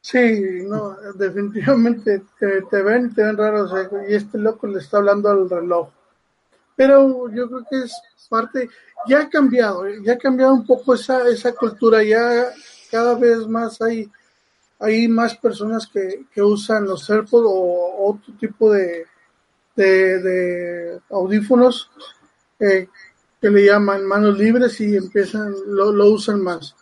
[0.00, 3.66] Sí, no, definitivamente te, ven, te ven raro,
[4.06, 5.88] y este loco le está hablando al reloj.
[6.76, 8.68] pero yo creo que es parte,
[9.06, 12.50] ya ha cambiado, ya ha cambiado un poco esa, esa cultura, ya
[12.90, 14.10] cada vez más hay,
[14.78, 19.06] hay más personas que, que usan los AirPods o otro tipo de,
[19.74, 21.90] de, audífonos
[23.40, 26.74] que le llaman manos libres y empiezan, lo, lo usan más.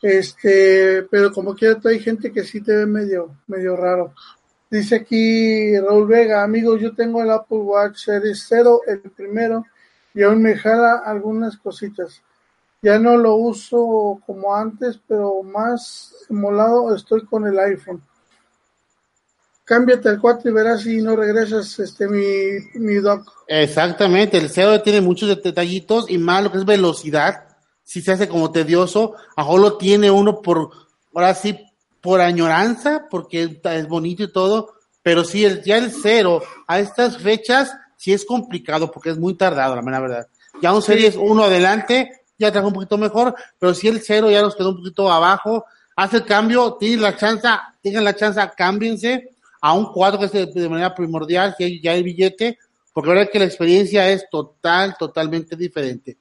[0.00, 4.14] Este, pero como quiera, hay gente que sí te ve medio, medio raro.
[4.70, 9.64] Dice aquí Raúl Vega, amigos, yo tengo el Apple Watch Series 0, el primero,
[10.12, 12.22] y aún me jala algunas cositas.
[12.82, 18.02] Ya no lo uso como antes, pero más molado estoy con el iPhone.
[19.64, 22.22] Cámbiate al 4 y verás si no regresas este mi,
[22.74, 23.32] mi doc.
[23.46, 27.44] Exactamente, el 0 tiene muchos detallitos y más lo que es velocidad
[27.84, 30.70] si se hace como tedioso, a lo tiene uno por,
[31.14, 31.58] ahora sí,
[32.00, 37.18] por añoranza, porque es bonito y todo, pero sí, el, ya el cero, a estas
[37.18, 40.26] fechas, sí es complicado, porque es muy tardado, la verdad.
[40.62, 44.42] Ya un series uno adelante, ya trajo un poquito mejor, pero si el cero ya
[44.42, 47.46] nos quedó un poquito abajo, hace el cambio, tienen la chance,
[47.82, 49.33] tengan la chance, cámbiense
[49.64, 52.58] a un 4 que es de, manera primordial, hay ya el billete,
[52.92, 56.18] porque la verdad que la experiencia es total, totalmente diferente.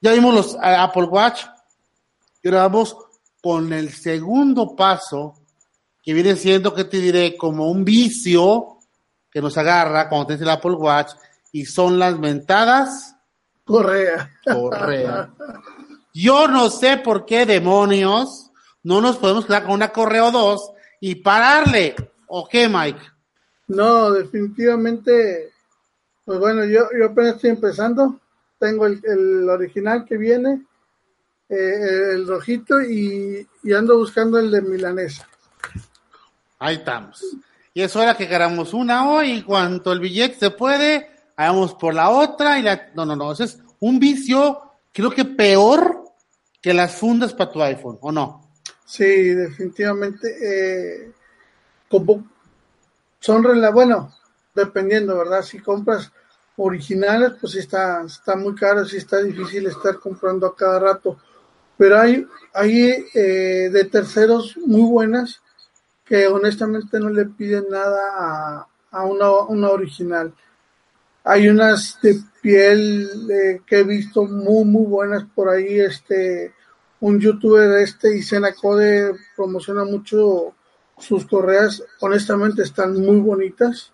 [0.00, 1.40] Ya vimos los Apple Watch
[2.40, 2.96] y ahora vamos
[3.42, 5.34] con el segundo paso,
[6.04, 8.78] que viene siendo, que te diré, como un vicio
[9.28, 11.14] que nos agarra cuando tienes el Apple Watch
[11.50, 13.16] y son las mentadas.
[13.64, 14.30] Correa.
[14.44, 15.30] Correa.
[16.14, 18.52] Yo no sé por qué demonios
[18.84, 20.70] no nos podemos quedar con una correa o dos
[21.00, 21.96] y pararle.
[22.34, 22.98] ¿O qué, Mike?
[23.68, 25.52] No, definitivamente.
[26.24, 28.18] Pues bueno, yo, yo apenas estoy empezando
[28.58, 30.62] tengo el, original que viene,
[31.48, 35.28] eh, el rojito, y, ando buscando el de milanesa.
[36.60, 37.22] Ahí estamos.
[37.74, 41.92] Y es hora que queramos una hoy, y cuanto el billete se puede, hagamos por
[41.92, 42.92] la otra, y la...
[42.94, 46.04] No, no, no, eso es un vicio, creo que peor
[46.62, 48.48] que las fundas para tu iPhone, ¿o no?
[48.86, 50.28] Sí, definitivamente.
[50.40, 51.12] Eh,
[51.92, 52.24] como
[53.20, 54.12] son, bueno,
[54.54, 55.42] dependiendo, ¿verdad?
[55.42, 56.10] Si compras
[56.56, 61.18] originales, pues está, está muy caro, sí está difícil estar comprando a cada rato.
[61.76, 65.40] Pero hay, hay eh, de terceros muy buenas
[66.04, 70.34] que honestamente no le piden nada a, a una, una original.
[71.24, 75.78] Hay unas de piel eh, que he visto muy, muy buenas por ahí.
[75.80, 76.52] Este,
[77.00, 78.22] un youtuber este y
[78.60, 80.54] Code promociona mucho
[81.02, 81.82] sus correas.
[82.00, 83.92] Honestamente están muy bonitas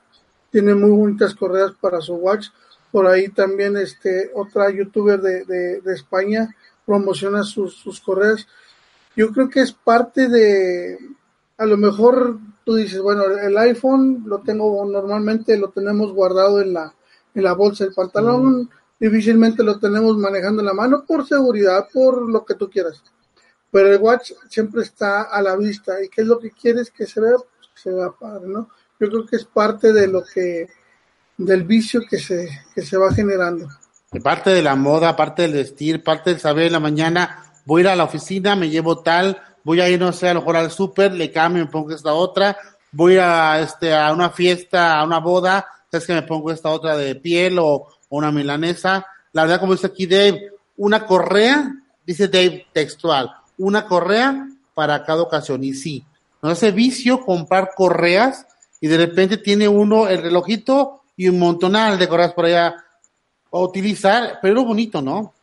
[0.51, 2.49] tiene muy bonitas correas para su watch.
[2.91, 6.55] Por ahí también este otra youtuber de, de, España
[6.87, 8.47] promociona sus, sus correas.
[9.15, 10.99] Yo creo que es parte de,
[11.59, 16.73] a lo mejor tú dices, bueno, el iPhone lo tengo normalmente, lo tenemos guardado en
[16.73, 16.95] la,
[17.35, 22.31] en la bolsa del pantalón, difícilmente lo tenemos manejando en la mano por seguridad, por
[22.31, 23.03] lo que tú quieras.
[23.71, 27.07] Pero el watch siempre está a la vista y qué es lo que quieres que
[27.07, 28.69] se vea, pues que se vea padre, ¿no?
[29.01, 30.69] yo creo que es parte de lo que,
[31.37, 33.69] del vicio que se, que se va generando.
[34.23, 37.85] Parte de la moda, parte del vestir, parte del saber en la mañana, voy a
[37.85, 40.57] ir a la oficina, me llevo tal, voy a ir, no sé, a lo mejor
[40.57, 42.57] al súper, le cambio, me pongo esta otra,
[42.91, 46.97] voy a, este, a una fiesta, a una boda, sabes que me pongo esta otra
[46.97, 49.07] de piel o, una milanesa.
[49.33, 51.71] La verdad, como dice aquí Dave, una correa,
[52.07, 55.63] dice Dave textual, una correa para cada ocasión.
[55.65, 56.05] Y sí,
[56.43, 58.47] no ese vicio comprar correas
[58.81, 62.77] y de repente tiene uno el relojito y un montonal de correas por allá
[63.51, 65.35] a utilizar, pero bonito, ¿no?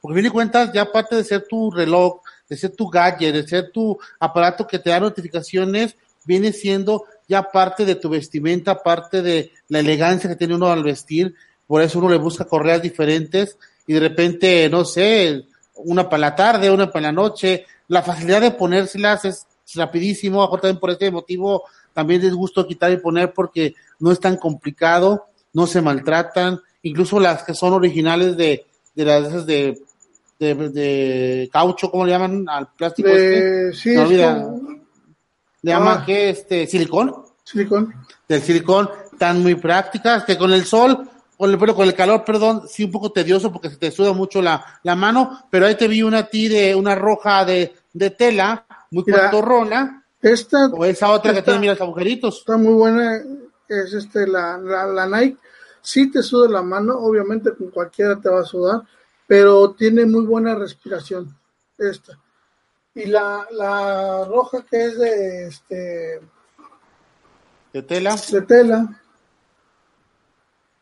[0.00, 3.70] Porque viene cuentas, ya aparte de ser tu reloj, de ser tu gadget, de ser
[3.72, 9.52] tu aparato que te da notificaciones, viene siendo ya parte de tu vestimenta, parte de
[9.68, 11.34] la elegancia que tiene uno al vestir,
[11.66, 16.36] por eso uno le busca correas diferentes y de repente, no sé, una para la
[16.36, 21.10] tarde, una para la noche, la facilidad de ponérselas es rapidísimo, a también por este
[21.10, 26.60] motivo también les gusto quitar y poner porque no es tan complicado, no se maltratan,
[26.82, 29.80] incluso las que son originales de, de las esas de,
[30.38, 33.08] de, caucho, ¿cómo le llaman al plástico?
[33.08, 33.72] este?
[33.72, 36.04] Sí, no, Le llaman ah.
[36.04, 37.14] que este silicón.
[37.44, 37.94] Silicón.
[38.28, 41.08] Del silicón, tan muy prácticas que con el sol,
[41.44, 44.40] con el, con el calor, perdón, sí un poco tedioso porque se te suda mucho
[44.40, 48.66] la, la mano, pero ahí te vi una ti de una roja de, de tela,
[48.90, 52.38] muy cortorrona, esta, o esa otra que tiene, mira, agujeritos.
[52.38, 53.22] Está muy buena,
[53.68, 55.36] es este, la, la, Nike.
[55.82, 58.82] Sí te suda la mano, obviamente con cualquiera te va a sudar,
[59.26, 61.36] pero tiene muy buena respiración,
[61.76, 62.18] esta.
[62.94, 66.20] Y la, la roja que es de, este...
[67.72, 68.16] De tela.
[68.30, 69.00] De tela.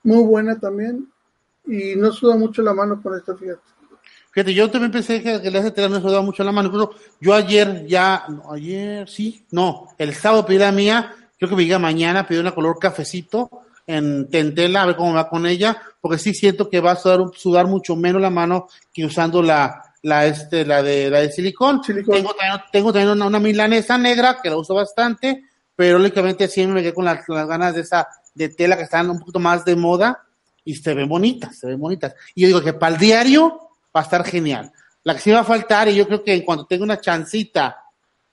[0.02, 1.08] Muy buena también.
[1.66, 3.60] Y no suda mucho la mano con esta, fíjate.
[4.32, 6.68] Fíjate, yo también pensé que, que hace tela no sudaba mucho la mano.
[6.68, 11.56] Incluso yo ayer ya, no, ayer sí, no, el sábado pedí la mía, creo que
[11.56, 13.50] me llega mañana, pedí una color cafecito
[13.86, 17.20] en tentela, a ver cómo va con ella, porque sí siento que va a sudar,
[17.34, 21.82] sudar mucho menos la mano que usando la, la, este, la de, la de silicón.
[21.84, 22.16] Silicón.
[22.16, 25.44] Tengo también, tengo también una, una milanesa negra que la uso bastante,
[25.76, 29.10] pero lógicamente siempre me quedé con las, las ganas de esa, de tela que están
[29.10, 30.24] un poquito más de moda
[30.64, 32.14] y se ven bonitas, se ven bonitas.
[32.34, 33.58] Y yo digo que para el diario
[33.94, 34.72] va a estar genial.
[35.04, 37.76] La que sí va a faltar, y yo creo que en cuanto tenga una chancita,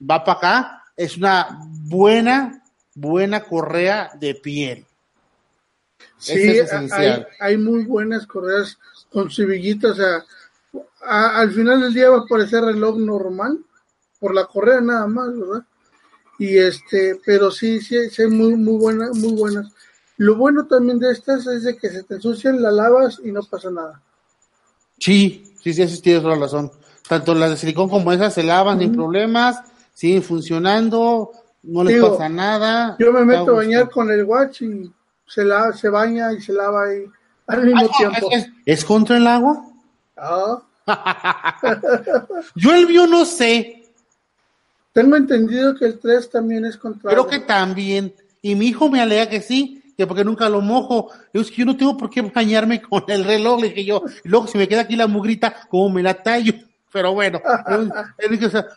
[0.09, 4.85] va para acá, es una buena, buena correa de piel.
[6.17, 8.77] Sí, es hay, hay muy buenas correas
[9.12, 10.23] con su villita, o sea,
[11.01, 13.59] a- al final del día va a parecer reloj normal,
[14.19, 15.63] por la correa nada más, ¿verdad?
[16.38, 19.67] Y este, pero sí, sí, sí muy, muy buenas, muy buenas.
[20.19, 23.41] Lo bueno también de estas es de que se te ensucian, la lavas y no
[23.41, 24.01] pasa nada.
[24.99, 26.71] Sí, sí, sí, sí, tienes toda la razón.
[27.08, 29.62] Tanto las de silicón como esas se lavan sin problemas,
[29.93, 31.32] siguen funcionando,
[31.63, 32.95] no les Digo, pasa nada.
[32.99, 34.91] Yo me meto a bañar con el watch y
[35.25, 37.05] se, la, se baña y se lava ahí
[37.47, 38.29] al mismo Ah, tiempo.
[38.32, 39.65] ¿es, es- es contra el agua?
[40.17, 40.62] Ah,
[42.55, 43.75] Yo el mío no sé,
[44.91, 47.32] tengo entendido que el 3 también es contra creo agua.
[47.32, 48.13] que también.
[48.41, 51.09] Y mi hijo me alega que sí, que porque nunca lo mojo.
[51.33, 54.01] Yo es que yo no tengo por qué bañarme con el reloj, le dije yo.
[54.23, 56.53] Y luego si me queda aquí la mugrita, ¿cómo me la tallo?
[56.91, 57.39] Pero bueno,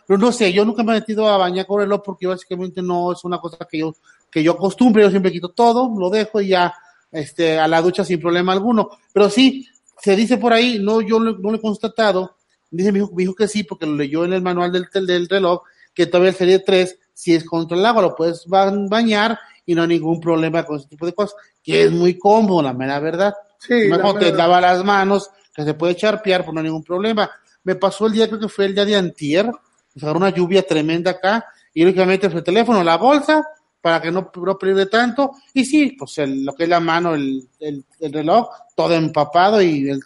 [0.05, 2.79] pero no sé, yo nunca me he metido a bañar con el reloj porque básicamente
[2.83, 3.95] no es una cosa que yo,
[4.29, 6.71] que yo acostumbre, yo siempre quito todo, lo dejo y ya,
[7.11, 8.89] este, a la ducha sin problema alguno.
[9.11, 9.65] Pero sí,
[9.99, 12.35] se dice por ahí, no, yo no lo he constatado,
[12.69, 15.27] dice mi hijo, mi hijo que sí, porque lo leyó en el manual del, del
[15.27, 15.61] reloj,
[15.95, 19.75] que todavía el serie 3, si es contra el agua, lo puedes ba- bañar y
[19.75, 22.99] no hay ningún problema con ese tipo de cosas, que es muy cómodo, la mera
[22.99, 23.33] verdad.
[23.57, 26.83] Sí, la Mejor te lava las manos, que se puede charpear, pues no hay ningún
[26.83, 27.29] problema.
[27.63, 29.49] Me pasó el día, creo que fue el día de antier,
[29.95, 33.45] se agarró una lluvia tremenda acá, y únicamente fue el teléfono, la bolsa,
[33.79, 37.13] para que no, no pierde tanto, y sí, pues el- lo que es la mano,
[37.15, 39.99] el, el, el reloj, todo empapado, y el,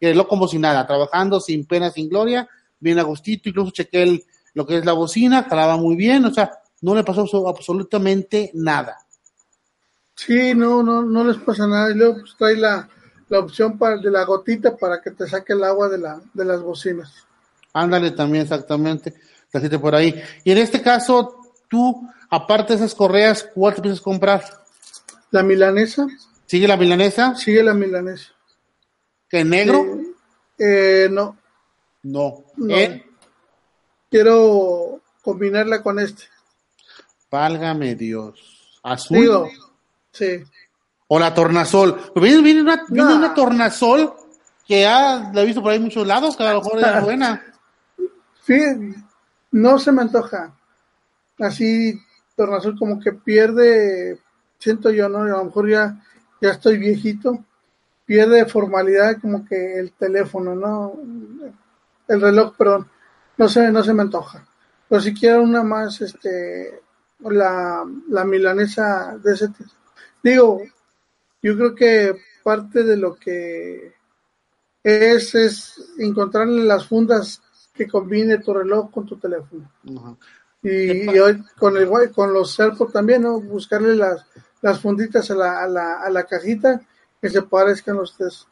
[0.00, 2.48] y el reloj como si nada, trabajando sin pena, sin gloria,
[2.80, 6.32] bien a gustito, incluso chequé el, lo que es la bocina, jalaba muy bien, o
[6.32, 8.98] sea, no le pasó abso- absolutamente nada.
[10.14, 11.90] Sí, no, no, no les pasa nada.
[11.90, 12.88] Y luego pues, trae la,
[13.28, 16.44] la opción para, de la gotita para que te saque el agua de, la, de
[16.44, 17.12] las bocinas.
[17.72, 19.14] Ándale también, exactamente.
[19.52, 20.20] La gente por ahí.
[20.44, 24.42] Y en este caso, tú, aparte de esas correas, ¿cuál te piensas comprar?
[25.30, 26.06] La milanesa,
[26.46, 27.34] ¿Sigue la milanesa?
[27.36, 28.30] sigue la milanesa.
[29.28, 29.84] ¿Que negro?
[30.58, 31.36] Eh, eh, no,
[32.02, 32.44] No.
[32.56, 32.74] No.
[32.76, 33.04] ¿Eh?
[34.10, 36.24] quiero combinarla con este.
[37.30, 38.80] Válgame Dios.
[38.82, 39.18] ¿Azul?
[39.18, 39.48] Digo,
[40.12, 40.42] sí.
[41.08, 42.12] ¿O la tornasol?
[42.14, 44.12] Viene, viene una, viene una tornasol
[44.66, 47.02] que ya la he visto por ahí en muchos lados, que a lo mejor es
[47.02, 47.42] buena.
[48.46, 48.60] Sí,
[49.52, 50.54] no se me antoja.
[51.38, 51.98] Así,
[52.36, 54.20] tornasol como que pierde,
[54.58, 55.20] siento yo, ¿no?
[55.20, 56.04] A lo mejor ya,
[56.40, 57.44] ya estoy viejito,
[58.04, 60.94] pierde formalidad como que el teléfono, ¿no?
[62.06, 62.90] El reloj, perdón.
[63.38, 64.46] No se, no se me antoja.
[64.88, 66.82] Pero si quiero una más, este,
[67.20, 69.70] la, la milanesa de ese tipo.
[70.22, 70.62] Digo,
[71.42, 73.94] yo creo que parte de lo que
[74.82, 77.42] es, es encontrarle las fundas
[77.74, 79.70] que combine tu reloj con tu teléfono.
[79.96, 80.16] Ajá.
[80.62, 83.40] Y, y hoy con el guay- con los AirPods también, ¿no?
[83.40, 84.26] Buscarle las,
[84.60, 86.80] las funditas a la, a, la, a la cajita
[87.20, 88.46] que se parezcan los tres.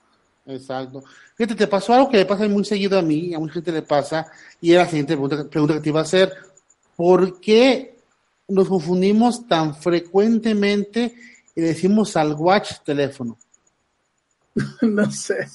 [0.46, 1.02] Exacto.
[1.34, 3.82] Fíjate, te pasó algo que le pasa muy seguido a mí, a mucha gente le
[3.82, 4.26] pasa,
[4.60, 6.32] y era la siguiente pregunta, pregunta que te iba a hacer.
[6.94, 7.95] ¿Por qué
[8.48, 11.14] nos confundimos tan frecuentemente
[11.54, 13.36] y decimos al watch teléfono?
[14.82, 15.48] no sé.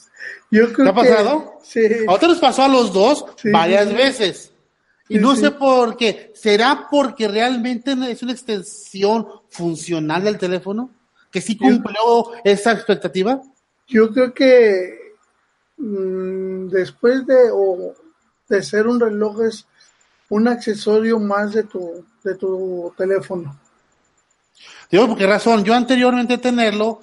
[0.51, 1.59] Yo creo ¿Te ha que- pasado?
[1.63, 1.81] Sí.
[2.07, 4.47] Ahorita nos pasó a los dos Sí, varias sí, veces.
[5.09, 6.31] Y no sé por qué.
[6.35, 10.89] ¿Será porque realmente es una extensión funcional del teléfono?
[11.29, 13.41] ¿Que sí cumplió esa expectativa?
[13.87, 15.15] Yo creo que
[15.77, 17.93] mm, después de, o,
[18.47, 19.65] de ser un reloj es
[20.31, 23.59] un accesorio más de tu, de tu teléfono.
[24.89, 25.63] Digo, ¿por qué razón?
[25.65, 27.01] Yo anteriormente tenerlo,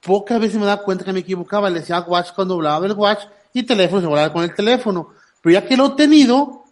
[0.00, 1.68] pocas veces me daba cuenta que me equivocaba.
[1.68, 5.10] Le decía watch cuando hablaba del watch y teléfono se volaba con el teléfono.
[5.42, 6.64] Pero ya que lo he tenido,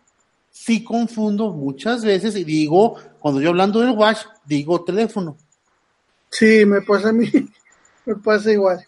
[0.52, 5.36] sí confundo muchas veces y digo, cuando yo hablando del watch, digo teléfono.
[6.30, 7.28] Sí, me pasa a mí,
[8.06, 8.86] me pasa igual.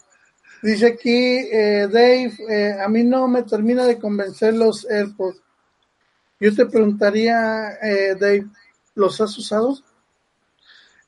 [0.63, 5.45] Dice aquí eh, Dave, eh, a mí no me termina de convencer los AirPods.
[6.45, 8.47] Yo te preguntaría, eh, Dave,
[8.95, 9.79] ¿los has usado?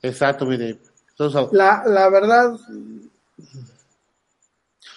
[0.01, 0.81] Exacto, mire.
[1.11, 2.59] Entonces, La, la verdad,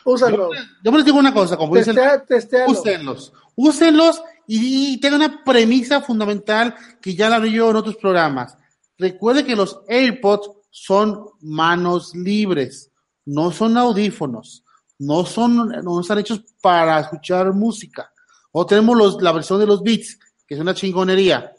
[0.05, 0.53] Úsalo.
[0.53, 5.43] Yo, yo les digo una cosa, como dicen, Testea, úsenlos, úsenlos y, y tengan una
[5.43, 8.57] premisa fundamental que ya la vi yo en otros programas.
[8.97, 12.91] Recuerde que los AirPods son manos libres,
[13.25, 14.63] no son audífonos,
[14.99, 18.09] no son, no están hechos para escuchar música.
[18.53, 20.17] O tenemos los, la versión de los Beats,
[20.50, 21.54] que es una chingonería.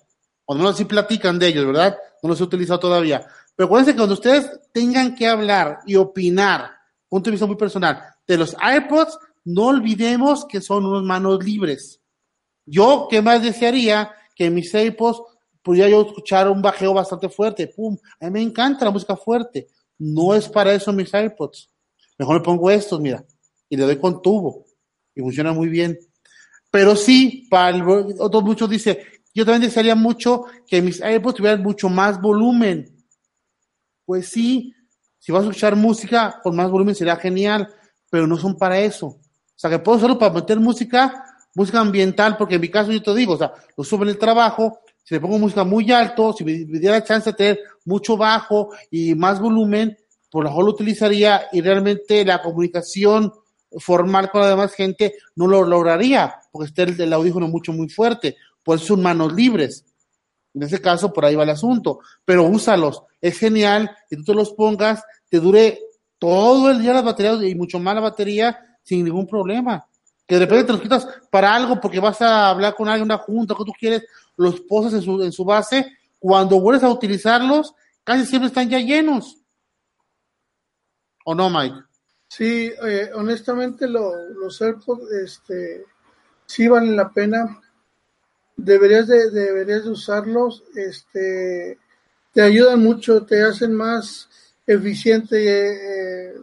[0.44, 1.96] O no así platican de ellos, ¿verdad?
[2.24, 3.24] No los he utilizado todavía.
[3.54, 6.72] Pero acuérdense que cuando ustedes tengan que hablar y opinar,
[7.08, 12.00] punto de vista muy personal, de los AirPods, no olvidemos que son unos manos libres.
[12.66, 14.10] Yo, ¿qué más desearía?
[14.34, 15.22] Que mis AirPods
[15.62, 17.68] pudiera yo escuchar un bajeo bastante fuerte.
[17.68, 19.68] Pum, a mí me encanta la música fuerte.
[19.98, 21.70] No es para eso mis AirPods.
[22.18, 23.24] Mejor me pongo estos, mira,
[23.68, 24.64] y le doy con tubo.
[25.14, 25.96] Y funciona muy bien.
[26.70, 27.82] Pero sí, para el,
[28.18, 29.04] otros muchos dice,
[29.34, 32.96] yo también desearía mucho que mis AirPods tuvieran mucho más volumen.
[34.04, 34.74] Pues sí,
[35.18, 37.72] si vas a escuchar música con más volumen sería genial,
[38.08, 39.06] pero no son para eso.
[39.06, 39.20] O
[39.56, 43.14] sea, que puedo solo para meter música, música ambiental, porque en mi caso yo te
[43.14, 46.44] digo, o sea, lo subo en el trabajo, si le pongo música muy alto, si
[46.44, 49.96] me, me diera chance de tener mucho bajo y más volumen,
[50.30, 53.32] por lo mejor lo utilizaría y realmente la comunicación
[53.78, 57.88] formal con la demás gente no lo lograría, porque está el, el audífono mucho, muy
[57.88, 58.36] fuerte.
[58.62, 59.84] Por eso son manos libres.
[60.54, 62.00] En ese caso, por ahí va el asunto.
[62.24, 63.02] Pero úsalos.
[63.20, 65.78] Es genial que tú te los pongas, te dure
[66.18, 69.86] todo el día las baterías y mucho más la batería sin ningún problema.
[70.26, 73.18] Que de repente te los quitas para algo porque vas a hablar con alguien, una
[73.18, 74.04] junta, que tú quieres,
[74.36, 75.86] los posas en su, en su base.
[76.18, 77.74] Cuando vuelves a utilizarlos,
[78.04, 79.38] casi siempre están ya llenos.
[81.24, 81.76] ¿O no, Mike?
[82.28, 85.84] Sí, eh, honestamente lo- los AirPods este,
[86.50, 87.60] sí valen la pena.
[88.56, 90.64] Deberías de, deberías de usarlos.
[90.74, 91.78] Este,
[92.32, 94.28] te ayudan mucho, te hacen más
[94.66, 96.34] eficiente, eh,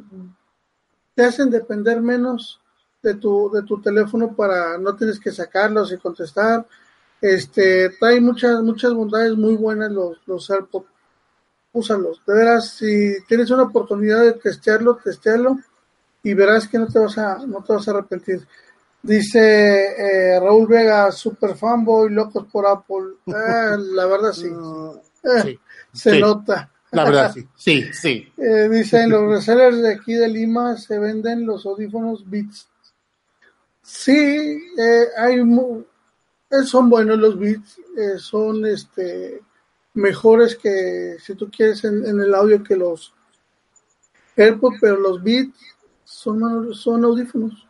[1.13, 2.61] te hacen depender menos
[3.03, 6.65] de tu, de tu teléfono para no tienes que sacarlos y contestar.
[7.19, 10.87] Este, trae muchas, muchas bondades muy buenas los, los AirPods.
[11.73, 12.21] Úsalos.
[12.25, 15.59] De veras, si tienes una oportunidad de testearlo, testealo
[16.23, 18.47] y verás que no te vas a, no te vas a arrepentir.
[19.01, 19.85] Dice
[20.35, 23.15] eh, Raúl Vega, super fanboy, locos por Apple.
[23.33, 24.47] Ah, la verdad sí,
[25.23, 25.59] Eh, Sí,
[25.93, 26.19] se sí.
[26.21, 26.71] nota.
[26.91, 27.47] la verdad sí.
[27.55, 28.31] Sí, sí.
[28.37, 32.67] Eh, dice, en los resellers de aquí de Lima se venden los audífonos Beats.
[33.81, 35.83] Sí, eh, hay mu-
[36.49, 39.41] eh, son buenos los Beats, eh, son este
[39.93, 43.13] mejores que si tú quieres en, en el audio que los
[44.35, 45.57] AirPods, pero los Beats
[46.03, 47.66] son, son audífonos,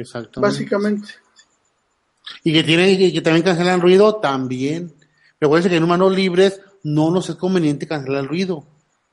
[0.00, 0.40] Exactamente.
[0.40, 1.08] básicamente.
[2.44, 4.92] Y que tienen, y que también cancelan ruido, también.
[5.40, 8.64] Recuerden que en manos libres no nos es conveniente cancelar el ruido.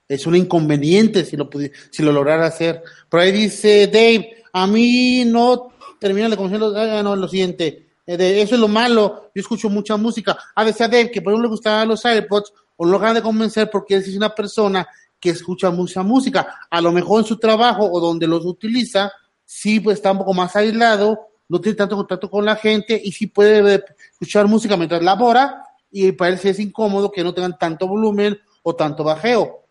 [0.08, 1.50] Es un inconveniente si lo
[1.92, 2.82] si lo lograra hacer.
[3.10, 7.84] Por ahí dice Dave, a mí no termina la conversación, ah, no, lo siguiente.
[8.06, 10.38] eh, de- eso es lo malo, yo escucho mucha música.
[10.56, 13.70] A veces a Dave, que por ejemplo le gustaban los AirPods, o lo de convencer
[13.70, 14.88] porque él es una persona
[15.20, 16.60] que escucha mucha música.
[16.70, 19.12] A lo mejor en su trabajo o donde los utiliza,
[19.48, 23.12] sí pues está un poco más aislado, no tiene tanto contacto con la gente y
[23.14, 27.58] sí puede escuchar música mientras labora y para él sí es incómodo que no tengan
[27.58, 29.64] tanto volumen o tanto bajeo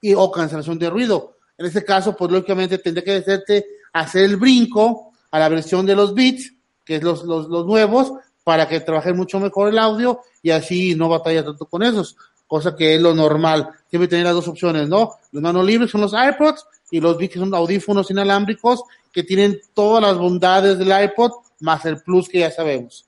[0.00, 1.36] y, o cancelación de ruido.
[1.58, 5.94] En ese caso, pues lógicamente tendría que hacerte hacer el brinco a la versión de
[5.94, 6.54] los beats,
[6.84, 8.12] que es los, los, nuevos,
[8.44, 12.16] para que trabaje mucho mejor el audio y así no batalla tanto con esos,
[12.46, 13.68] cosa que es lo normal.
[13.90, 15.16] Siempre tener las dos opciones, ¿no?
[15.32, 18.84] Los manos libres son los iPods y los beats son audífonos inalámbricos
[19.18, 23.04] que tienen todas las bondades del iPod más el plus que ya sabemos.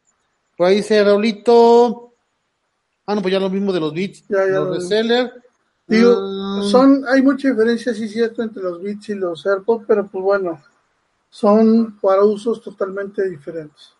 [0.56, 2.12] Por ahí dice Raulito,
[3.06, 5.32] ah, no, pues ya lo mismo de los beats, Ya, ya los lo- reseller.
[5.86, 10.04] Digo, Mm, son, hay mucha diferencia, sí, cierto, entre los Beats y los AirPods, pero
[10.08, 10.60] pues bueno,
[11.30, 13.90] son para usos totalmente diferentes.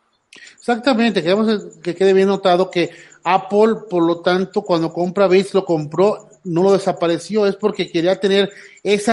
[0.56, 2.90] Exactamente, queremos que quede bien notado que
[3.22, 8.18] Apple, por lo tanto, cuando compra Beats lo compró, no lo desapareció, es porque quería
[8.18, 8.50] tener
[8.82, 9.12] ese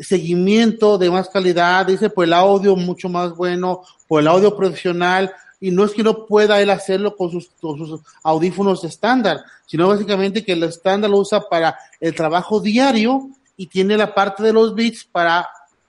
[0.00, 5.32] seguimiento de más calidad, dice, pues el audio mucho más bueno, por el audio profesional,
[5.60, 10.44] y no es que no pueda él hacerlo con sus, sus audífonos estándar, sino básicamente
[10.44, 14.74] que el estándar lo usa para el trabajo diario y tiene la parte de los
[14.74, 15.48] Beats para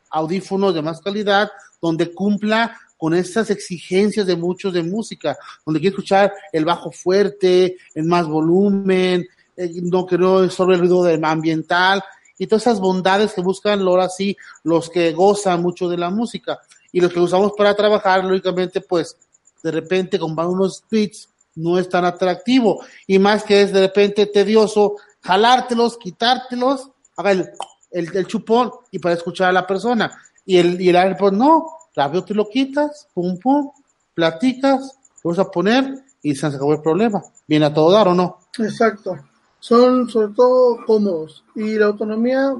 [0.10, 1.51] audífonos de más calidad,
[1.82, 7.78] donde cumpla con estas exigencias de muchos de música, donde quiere escuchar el bajo fuerte,
[7.93, 12.03] el más volumen, eh, no que no sobre el ruido ambiental
[12.39, 16.59] y todas esas bondades que buscan ahora sí los que gozan mucho de la música
[16.91, 19.15] y los que usamos para trabajar, lógicamente, pues
[19.61, 24.25] de repente comprar unos beats no es tan atractivo y más que es de repente
[24.25, 27.49] tedioso jalártelos, quitártelos, haga el,
[27.91, 30.09] el, el chupón y para escuchar a la persona
[30.45, 33.69] Y el, y el AirPod no, rápido te lo quitas, pum, pum,
[34.13, 37.21] platicas, lo vas a poner y se acabó el problema.
[37.47, 38.39] ¿Viene a todo dar o no?
[38.57, 39.17] Exacto.
[39.60, 42.55] Son sobre todo cómodos y la autonomía,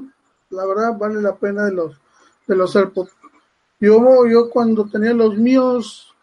[0.50, 1.96] la verdad, vale la pena de los,
[2.46, 3.12] de los AirPods.
[3.80, 6.14] Yo, yo cuando tenía los míos,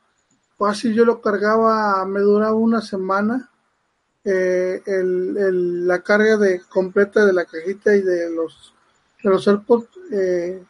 [0.60, 3.50] así yo lo cargaba, me duraba una semana.
[4.24, 8.74] Eh, el, el, la carga de completa de la cajita y de los
[9.24, 10.62] de los AirPods eh,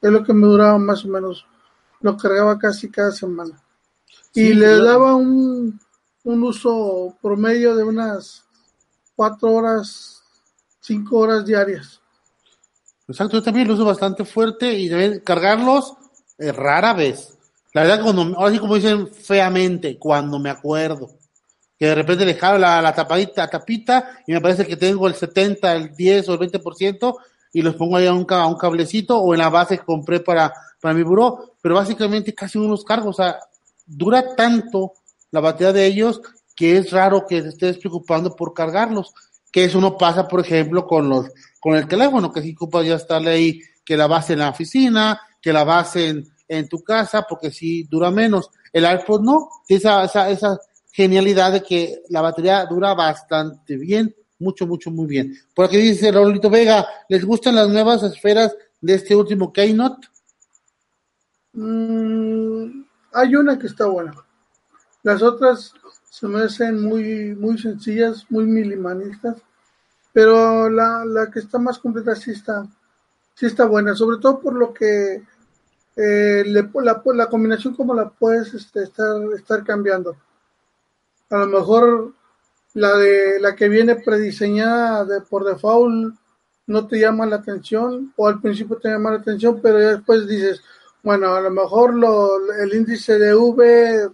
[0.00, 1.46] es lo que me duraba más o menos
[2.00, 3.62] lo cargaba casi cada semana
[4.32, 5.78] y le daba un,
[6.24, 8.46] un uso promedio de unas
[9.22, 10.20] cuatro horas
[10.80, 12.00] cinco horas diarias.
[13.06, 15.94] Exacto yo también lo uso bastante fuerte y deben cargarlos
[16.38, 17.38] eh, rara vez.
[17.72, 21.08] La verdad cuando ahora sí como dicen feamente cuando me acuerdo.
[21.78, 25.14] Que de repente le jalo la, la tapadita, tapita y me parece que tengo el
[25.14, 27.16] 70, el 10 o el 20%
[27.52, 30.18] y los pongo ahí a un, a un cablecito o en la base que compré
[30.18, 33.38] para, para mi buró, pero básicamente casi unos cargos, o sea,
[33.86, 34.94] dura tanto
[35.30, 36.20] la batería de ellos
[36.62, 39.12] que es raro que te estés preocupando por cargarlos,
[39.50, 41.26] que eso no pasa, por ejemplo, con los,
[41.58, 45.20] con el teléfono, que si ocupas ya estarle ahí, que la base en la oficina,
[45.40, 48.48] que la base en, tu casa, porque si dura menos.
[48.72, 50.56] El iPhone no, esa, esa, esa
[50.92, 55.36] genialidad de que la batería dura bastante bien, mucho, mucho, muy bien.
[55.56, 60.06] Por aquí dice Raulito Vega, ¿les gustan las nuevas esferas de este último Keynote?
[61.54, 62.84] Mm,
[63.14, 64.14] hay una que está buena.
[65.02, 65.74] Las otras
[66.12, 69.38] se me hacen muy, muy sencillas, muy minimalistas,
[70.12, 72.66] pero la, la que está más completa sí está,
[73.34, 75.22] sí está buena, sobre todo por lo que
[75.96, 80.14] eh, le, la, la combinación como la puedes este, estar, estar cambiando.
[81.30, 82.12] A lo mejor
[82.74, 86.14] la de la que viene prediseñada de, por default
[86.66, 90.62] no te llama la atención o al principio te llama la atención pero después dices
[91.02, 94.10] bueno a lo mejor lo, el índice de V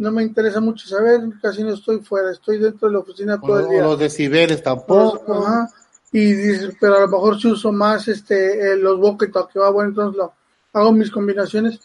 [0.00, 3.60] no me interesa mucho saber casi no estoy fuera estoy dentro de la oficina todo
[3.60, 3.82] el día.
[3.82, 5.46] los decibeles tampoco.
[6.12, 9.70] Y dices pero a lo mejor si uso más este eh, los bucket que va
[9.70, 10.32] bueno entonces lo,
[10.72, 11.80] hago mis combinaciones.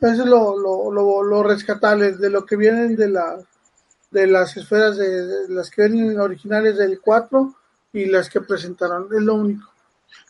[0.00, 3.38] Eso es lo, lo, lo, lo rescatable de lo que vienen de la
[4.10, 7.54] de las esferas de, las que vienen originales del 4
[7.92, 9.68] y las que presentaron, es lo único.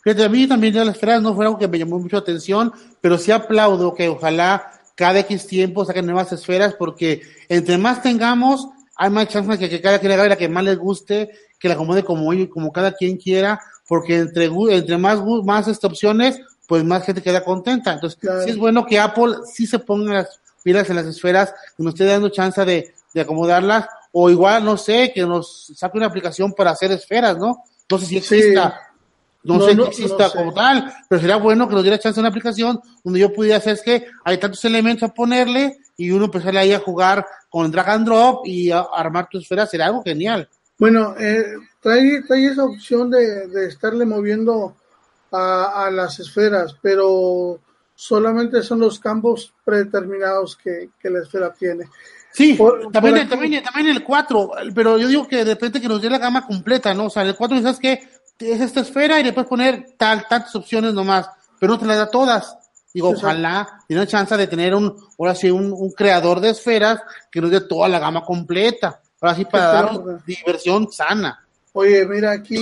[0.02, 3.18] Fíjate, a mí también las esferas no fue algo que me llamó mucho atención, pero
[3.18, 9.10] sí aplaudo que ojalá cada X tiempo saquen nuevas esferas, porque entre más tengamos, hay
[9.10, 12.02] más chance de que, cada quien haga la que más les guste, que la acomode
[12.02, 17.22] como, como cada quien quiera, porque entre, entre más, más estas opciones, pues más gente
[17.22, 17.92] queda contenta.
[17.92, 21.84] Entonces, sí es bueno que Apple sí se ponga las pilas en las esferas, que
[21.84, 26.06] nos esté dando chance de, de acomodarlas, o igual, no sé, que nos saque una
[26.06, 27.62] aplicación para hacer esferas, ¿no?
[27.88, 28.87] No sé si exista,
[29.56, 32.80] no, sé si exista como tal, pero sería bueno que nos diera chance una aplicación
[33.02, 36.72] donde yo pudiera hacer es que hay tantos elementos a ponerle y uno empezar ahí
[36.72, 40.48] a jugar con drag and drop y armar tu esfera, sería algo genial.
[40.78, 41.44] Bueno, eh,
[41.80, 44.76] trae, trae esa opción de, de estarle moviendo
[45.32, 47.58] a, a, las esferas, pero
[47.94, 51.88] solamente son los campos predeterminados que, que la esfera tiene.
[52.32, 52.56] Sí,
[52.92, 56.18] también, también, también, el 4, pero yo digo que de repente que nos dé la
[56.18, 57.06] gama completa, ¿no?
[57.06, 58.08] O sea, el 4 sabes que
[58.38, 61.28] es esta esfera y le puedes poner tal, tantas opciones nomás,
[61.58, 62.56] pero no te las da todas.
[62.94, 67.40] Digo, ojalá tiene chance de tener un, ahora sí, un, un, creador de esferas que
[67.40, 69.00] nos dé toda la gama completa.
[69.20, 71.44] Ahora sí, para dar diversión sana.
[71.72, 72.58] Oye, mira, aquí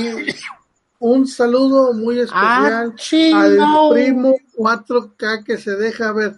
[0.98, 2.94] un saludo muy especial
[3.34, 6.36] ah, al primo 4K que se deja ver.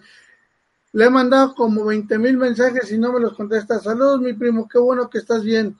[0.91, 3.79] Le he mandado como 20 mil mensajes y no me los contesta.
[3.79, 5.77] Saludos, mi primo, qué bueno que estás bien.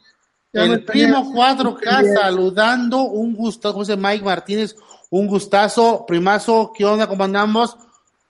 [0.54, 4.76] El primo 4K saludando, un gusto, José Mike Martínez,
[5.10, 7.08] un gustazo, primazo, ¿qué onda?
[7.08, 7.78] ¿Cómo andamos?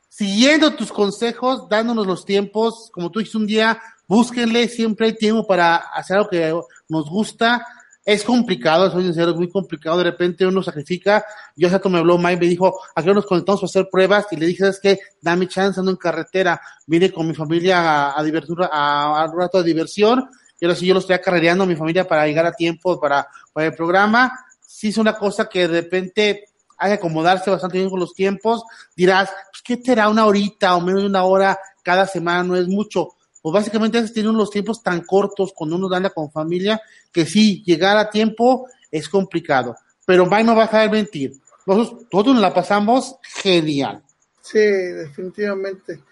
[0.08, 5.46] Siguiendo tus consejos, dándonos los tiempos, como tú dijiste un día, búsquenle, siempre hay tiempo
[5.46, 6.54] para hacer algo que
[6.88, 7.66] nos gusta
[8.06, 10.00] es complicado, soy sincero, es muy complicado.
[10.00, 11.24] De repente uno sacrifica.
[11.56, 14.48] Yo hace me habló Mike, me dijo, aquí nos conectamos para hacer pruebas y le
[14.48, 15.00] dije, ¿sabes qué?
[15.22, 16.60] Dame chance, ando en carretera.
[16.88, 20.28] Vine con mi familia a, a, a, a un rato de diversión.
[20.60, 23.28] Y ahora sí yo lo estoy acarreando a mi familia para llegar a tiempo para,
[23.54, 24.38] para el programa.
[24.66, 26.46] Sí es una cosa que de repente
[26.78, 28.64] hay que acomodarse bastante bien con los tiempos.
[28.96, 32.44] Dirás, pues, ¿qué será una horita o menos de una hora cada semana?
[32.44, 36.82] No es mucho pues básicamente tienen los tiempos tan cortos cuando uno anda con familia
[37.12, 39.76] que sí, llegar a tiempo es complicado.
[40.06, 41.34] Pero Mike no va a dejar de mentir.
[41.66, 44.04] Nosotros todos nos la pasamos genial.
[44.42, 46.04] Sí, definitivamente.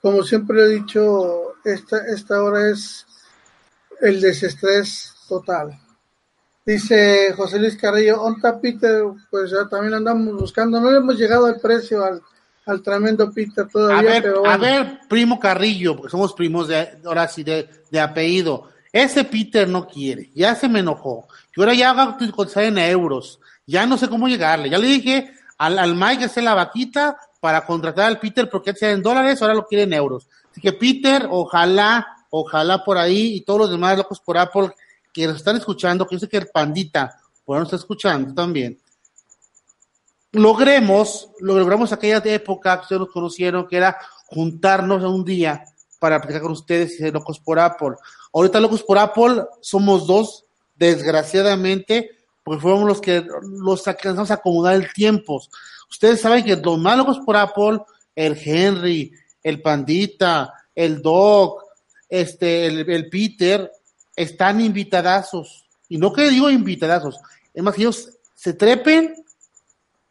[0.00, 3.06] Como siempre he dicho, esta, esta hora es
[4.00, 5.78] el desestrés total.
[6.64, 11.58] Dice José Luis Carrillo, Onta Peter, pues ya también andamos buscando, no hemos llegado al
[11.60, 12.20] precio, al,
[12.66, 13.98] al tremendo Peter todavía.
[13.98, 14.60] A ver, pero a bueno.
[14.60, 18.68] ver, primo Carrillo, porque somos primos de, ahora sí, de, de apellido.
[18.92, 21.26] Ese Peter no quiere, ya se me enojó.
[21.52, 23.40] Que ahora ya a cotizar en euros.
[23.66, 24.70] Ya no sé cómo llegarle.
[24.70, 28.74] Ya le dije al, al Mike que hace la vaquita para contratar al Peter porque
[28.74, 30.26] sea en dólares, ahora lo quiere en euros.
[30.50, 34.70] Así que Peter, ojalá, ojalá por ahí y todos los demás locos por Apple
[35.12, 38.78] que nos están escuchando, que yo sé que el pandita, por nos está escuchando también,
[40.32, 45.64] logremos, logramos aquella época que ustedes nos conocieron, que era juntarnos un día
[45.98, 47.96] para platicar con ustedes y ser locos por Apple.
[48.32, 50.44] Ahorita locos por Apple somos dos,
[50.76, 52.10] desgraciadamente,
[52.44, 55.42] porque fuimos los que los alcanzamos a acomodar el tiempo.
[55.90, 57.80] Ustedes saben que los más locos por Apple,
[58.14, 59.12] el Henry,
[59.42, 61.64] el Pandita, el Doc,
[62.08, 63.70] este, el, el Peter,
[64.16, 65.66] están invitadazos.
[65.88, 67.18] Y no que digo invitadazos,
[67.54, 69.14] es más que ellos se trepen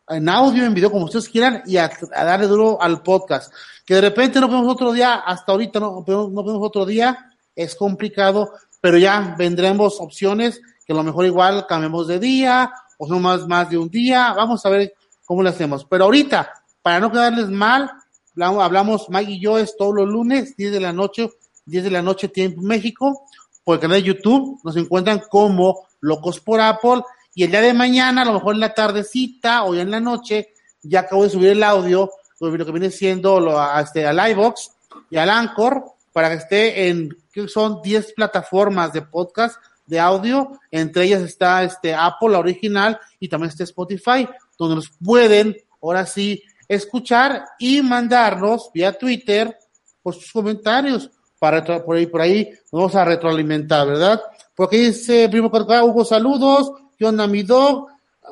[0.09, 3.53] en audio, en video, como ustedes quieran, y a, darle duro al podcast.
[3.85, 7.75] Que de repente no vemos otro día, hasta ahorita no, no vemos otro día, es
[7.75, 13.21] complicado, pero ya vendremos opciones que a lo mejor igual cambiemos de día, o son
[13.21, 14.93] más, más de un día, vamos a ver
[15.25, 15.85] cómo lo hacemos.
[15.85, 16.49] Pero ahorita,
[16.81, 17.91] para no quedarles mal,
[18.37, 21.29] hablamos, Mike y yo, es todos los lunes, 10 de la noche,
[21.67, 23.27] 10 de la noche tiempo México,
[23.63, 27.01] por el canal de YouTube, nos encuentran como Locos por Apple,
[27.35, 29.99] y el día de mañana, a lo mejor en la tardecita o ya en la
[29.99, 32.09] noche, ya acabo de subir el audio,
[32.39, 34.71] lo que viene siendo lo, a, este, al iVox
[35.09, 40.59] y al Anchor, para que esté en, que son 10 plataformas de podcast de audio,
[40.71, 46.05] entre ellas está este Apple, la original, y también está Spotify, donde nos pueden, ahora
[46.05, 49.57] sí, escuchar y mandarnos vía Twitter
[50.01, 51.09] por sus comentarios,
[51.39, 54.21] para por ahí, por ahí nos vamos a retroalimentar, ¿verdad?
[54.55, 57.87] Porque dice Primo Carcá, Hugo, saludos, ¿qué onda, mi dog?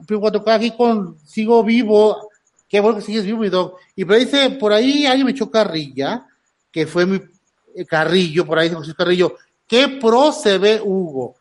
[0.08, 2.30] Primo Carcá, aquí con, sigo vivo,
[2.68, 3.76] qué bueno que sigues vivo, mi dog.
[3.95, 6.26] Y por ahí dice, por ahí alguien me echó carrilla,
[6.72, 7.22] que fue mi
[7.76, 9.36] eh, Carrillo, por ahí José Carrillo,
[9.68, 11.36] qué pro se ve Hugo.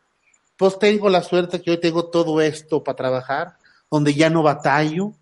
[0.57, 3.57] Pues tengo la suerte que hoy tengo todo esto para trabajar,
[3.91, 5.13] donde ya no batallo,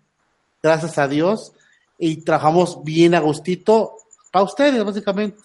[0.61, 1.53] gracias a Dios,
[1.97, 3.95] y trabajamos bien a gustito
[4.31, 5.37] para ustedes, básicamente.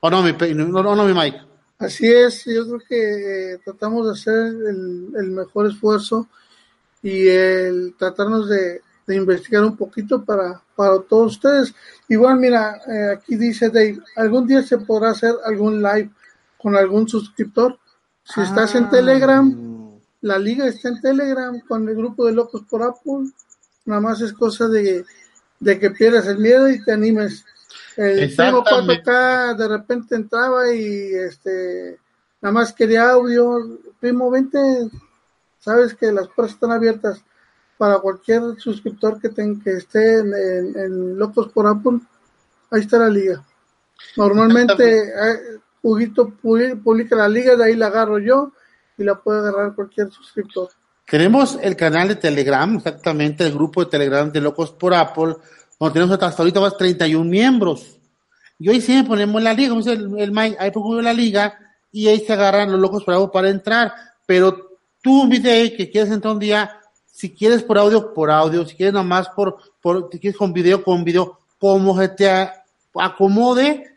[0.00, 1.38] ¿O no, mi, no, no, no, mi Mike?
[1.78, 6.28] Así es, yo creo que eh, tratamos de hacer el, el, mejor esfuerzo
[7.02, 11.74] y el tratarnos de, de, investigar un poquito para, para todos ustedes.
[12.08, 16.10] Igual, mira, eh, aquí dice Dave, algún día se podrá hacer algún live
[16.58, 17.78] con algún suscriptor.
[18.24, 18.44] Si ah.
[18.44, 23.30] estás en Telegram, la liga está en Telegram con el grupo de locos por Apple.
[23.86, 25.04] Nada más es cosa de,
[25.58, 27.44] de que pierdas el miedo y te animes.
[27.96, 31.98] El primo 4K de repente entraba y este
[32.40, 33.78] nada más quería audio.
[33.98, 34.58] Primo, vente,
[35.58, 37.22] sabes que las puertas están abiertas
[37.76, 42.00] para cualquier suscriptor que, ten, que esté en, en, en, Locos por Apple.
[42.70, 43.44] Ahí está la liga.
[44.16, 45.12] Normalmente
[45.82, 48.52] Huguito publica la liga, de ahí la agarro yo
[48.98, 50.68] y la puede agarrar cualquier suscriptor.
[51.06, 55.36] Tenemos el canal de Telegram, exactamente, el grupo de Telegram de Locos por Apple,
[55.80, 57.96] donde tenemos hasta ahorita más 31 miembros.
[58.58, 61.58] Y hoy sí ponemos la liga, como dice el, el Mike, ahí pongo la liga
[61.90, 63.92] y ahí se agarran los Locos por Apple para entrar.
[64.26, 66.78] Pero tú, viste que quieres entrar un día,
[67.10, 70.84] si quieres por audio, por audio, si quieres nomás por, por, si quieres con video,
[70.84, 72.50] con video, como se te
[72.94, 73.90] acomode,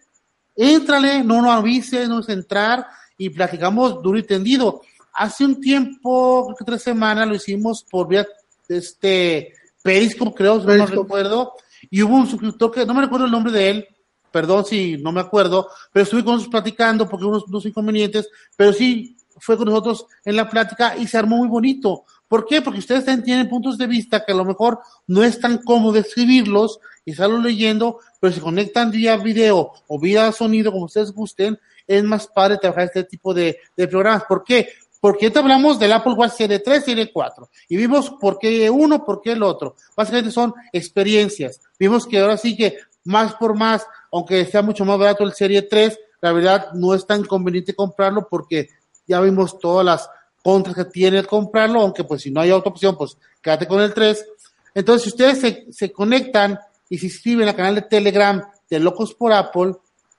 [0.56, 2.86] Éntrale, no nos avise, no es entrar
[3.18, 4.82] y platicamos duro y tendido.
[5.14, 8.26] Hace un tiempo, creo que tres semanas, lo hicimos por vía
[8.70, 11.54] este Periscope, creo, si no recuerdo,
[11.90, 13.88] y hubo un suscriptor que no me recuerdo el nombre de él,
[14.32, 18.74] perdón si no me acuerdo, pero estuve con nosotros platicando porque unos, unos inconvenientes, pero
[18.74, 22.06] sí fue con nosotros en la plática y se armó muy bonito.
[22.28, 22.62] ¿Por qué?
[22.62, 25.98] Porque ustedes también tienen puntos de vista que a lo mejor no es tan cómodo
[25.98, 31.60] escribirlos y estarlo leyendo, pero si conectan vía video o vía sonido, como ustedes gusten,
[31.86, 34.24] es más padre trabajar este tipo de, de programas.
[34.24, 34.70] ¿Por qué?
[35.04, 39.04] Porque ahorita hablamos del Apple Watch Serie 3, Serie 4, y vimos por qué uno,
[39.04, 39.76] por qué el otro.
[39.98, 41.60] Básicamente son experiencias.
[41.78, 45.64] Vimos que ahora sí que más por más, aunque sea mucho más barato el Serie
[45.64, 48.70] 3, la verdad no es tan conveniente comprarlo porque
[49.06, 50.10] ya vimos todas las
[50.42, 53.82] contras que tiene el comprarlo, aunque pues si no hay otra opción, pues quédate con
[53.82, 54.26] el 3.
[54.74, 59.14] Entonces, si ustedes se, se conectan y se inscriben al canal de Telegram de Locos
[59.14, 59.74] por Apple,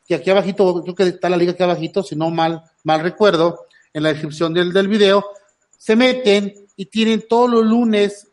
[0.06, 3.64] que aquí abajito, creo que está la liga aquí abajito, si no mal, mal recuerdo,
[3.94, 5.24] en la descripción del, del video,
[5.78, 8.26] se meten y tienen todos los lunes,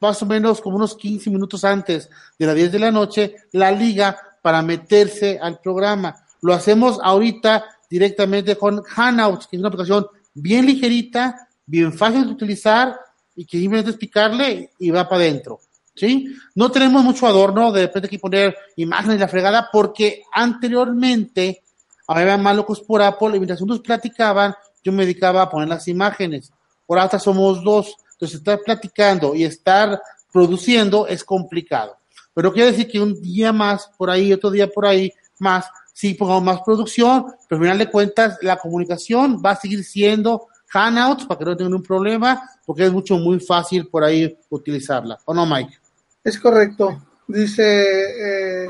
[0.00, 2.08] más o menos como unos 15 minutos antes
[2.38, 6.16] de las 10 de la noche, la liga para meterse al programa.
[6.40, 12.32] Lo hacemos ahorita directamente con Hangouts, que es una aplicación bien ligerita, bien fácil de
[12.32, 12.98] utilizar
[13.36, 15.60] y que simplemente explicarle y va para adentro.
[15.94, 16.34] ¿sí?
[16.54, 21.62] No tenemos mucho adorno, de repente hay que poner imágenes de la fregada, porque anteriormente
[22.06, 25.88] había más locos por Apple y mientras unos platicaban, yo me dedicaba a poner las
[25.88, 26.52] imágenes.
[26.88, 30.00] Ahora somos dos, entonces estar platicando y estar
[30.32, 31.96] produciendo es complicado.
[32.34, 36.14] Pero quiere decir que un día más por ahí, otro día por ahí más, sí
[36.14, 41.26] pongamos más producción, pero al final de cuentas la comunicación va a seguir siendo Hangouts
[41.26, 45.18] para que no tengan un problema, porque es mucho, muy fácil por ahí utilizarla.
[45.24, 45.78] ¿O no, Mike?
[46.22, 47.02] Es correcto.
[47.26, 48.68] Dice eh,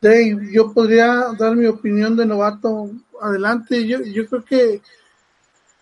[0.00, 2.90] Dave, yo podría dar mi opinión de novato.
[3.24, 4.82] Adelante, yo, yo creo que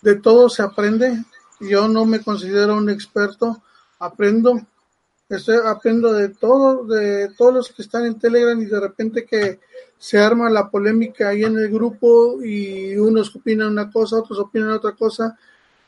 [0.00, 1.24] de todo se aprende.
[1.58, 3.60] Yo no me considero un experto,
[3.98, 4.60] aprendo.
[5.28, 9.58] Estoy, aprendo de todo, de todos los que están en Telegram y de repente que
[9.98, 14.70] se arma la polémica ahí en el grupo y unos opinan una cosa, otros opinan
[14.70, 15.36] otra cosa.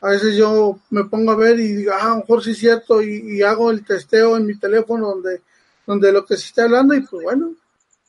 [0.01, 2.57] A veces yo me pongo a ver y digo, ah, a lo mejor sí es
[2.57, 5.41] cierto, y, hago el testeo en mi teléfono donde,
[5.87, 7.55] donde lo que se está hablando, y pues bueno,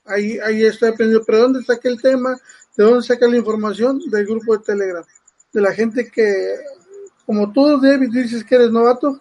[0.05, 1.25] ahí, ahí estoy aprendiendo.
[1.25, 2.37] Pero ¿dónde saqué el tema?
[2.77, 4.01] ¿De dónde saca la información?
[4.11, 5.05] Del grupo de Telegram.
[5.53, 6.57] De la gente que,
[7.25, 9.21] como tú, David, dices que eres novato,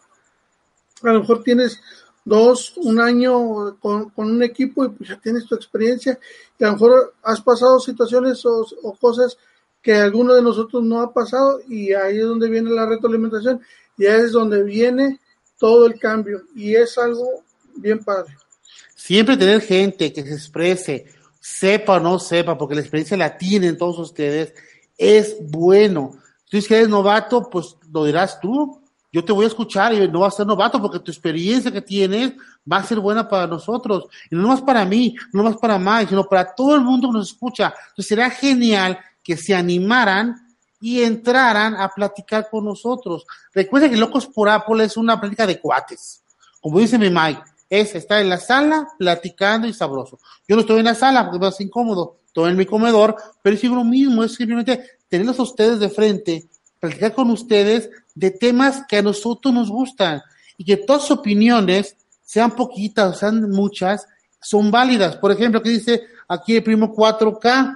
[1.02, 1.80] a lo mejor tienes
[2.26, 6.20] dos, un año con, un equipo y pues ya tienes tu experiencia
[6.60, 8.66] y a lo mejor has pasado situaciones o,
[9.00, 9.38] cosas
[9.82, 13.62] que alguno de nosotros no ha pasado y ahí es donde viene la retroalimentación
[13.98, 15.20] y ahí es donde viene
[15.60, 17.44] todo el cambio y es algo
[17.76, 18.36] bien padre.
[18.96, 21.06] Siempre tener gente que se exprese,
[21.46, 24.52] sepa o no sepa, porque la experiencia la tienen todos ustedes,
[24.98, 26.14] es bueno.
[26.50, 28.82] Si es que eres novato, pues lo dirás tú,
[29.12, 31.84] yo te voy a escuchar y no vas a ser novato porque tu experiencia que
[31.84, 32.34] tienes
[32.70, 34.08] va a ser buena para nosotros.
[34.32, 37.20] Y no más para mí, no más para Mike, sino para todo el mundo que
[37.20, 37.76] nos escucha.
[37.90, 40.36] Entonces sería genial que se animaran
[40.82, 43.28] y entraran a platicar con nosotros.
[43.54, 46.24] Recuerden que Locos por Apple es una plática de cuates.
[46.60, 50.20] Como dice mi Mike, es estar en la sala platicando y sabroso.
[50.48, 53.56] Yo no estoy en la sala porque me hace incómodo, estoy en mi comedor, pero
[53.56, 56.50] es lo mismo, es simplemente tenerlos a ustedes de frente
[56.80, 60.22] platicar con ustedes de temas que a nosotros nos gustan
[60.58, 64.08] y que todas sus opiniones, sean poquitas o sean muchas,
[64.42, 65.18] son válidas.
[65.18, 67.76] Por ejemplo, que dice aquí el primo 4K,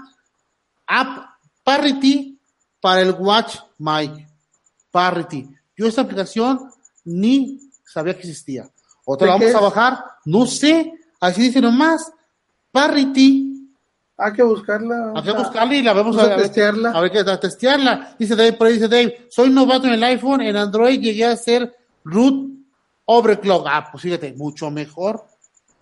[0.87, 1.29] App
[1.63, 2.39] Parity
[2.79, 4.27] para el Watch Mike.
[4.91, 5.47] Parity.
[5.77, 6.69] Yo esta aplicación
[7.05, 8.69] ni sabía que existía.
[9.11, 12.13] Otra la vamos a bajar, no sé, así dice nomás,
[12.71, 13.49] Parity
[14.21, 15.13] hay que buscarla.
[15.15, 16.91] Hay que buscarla y la vamos a, testearla.
[16.91, 18.15] A ver qué testearla.
[18.19, 21.73] Dice Dave, ahí dice Dave, soy novato en el iPhone, en Android llegué a ser
[22.03, 22.49] root
[23.05, 23.65] overclock.
[23.69, 25.23] Ah, pues fíjate, mucho mejor.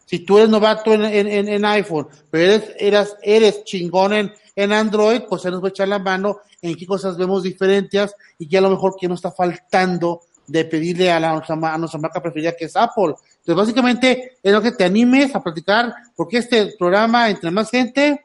[0.05, 4.71] Si tú eres novato en, en, en iPhone, pero eres, eres, eres chingón en, en
[4.71, 8.47] Android, pues se nos va a echar la mano en qué cosas vemos diferentes y
[8.47, 12.21] que a lo mejor que nos está faltando de pedirle a, la, a nuestra marca
[12.21, 13.15] preferida que es Apple.
[13.39, 18.23] Entonces, básicamente, es lo que te animes a platicar, porque este programa, entre más gente,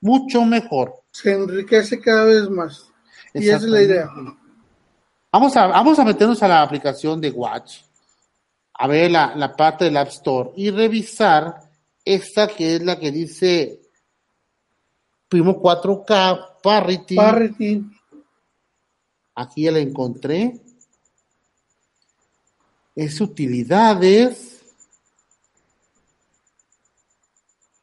[0.00, 0.94] mucho mejor.
[1.10, 2.86] Se enriquece cada vez más.
[3.32, 4.08] Y esa es la idea.
[5.32, 7.78] Vamos a, vamos a meternos a la aplicación de Watch,
[8.74, 11.60] a ver la, la parte del App Store y revisar
[12.04, 13.80] esta que es la que dice
[15.28, 17.16] Primo 4K Parity.
[17.16, 17.84] Parity.
[19.34, 20.60] Aquí ya la encontré.
[22.94, 24.62] Es utilidades.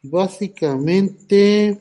[0.03, 1.79] Básicamente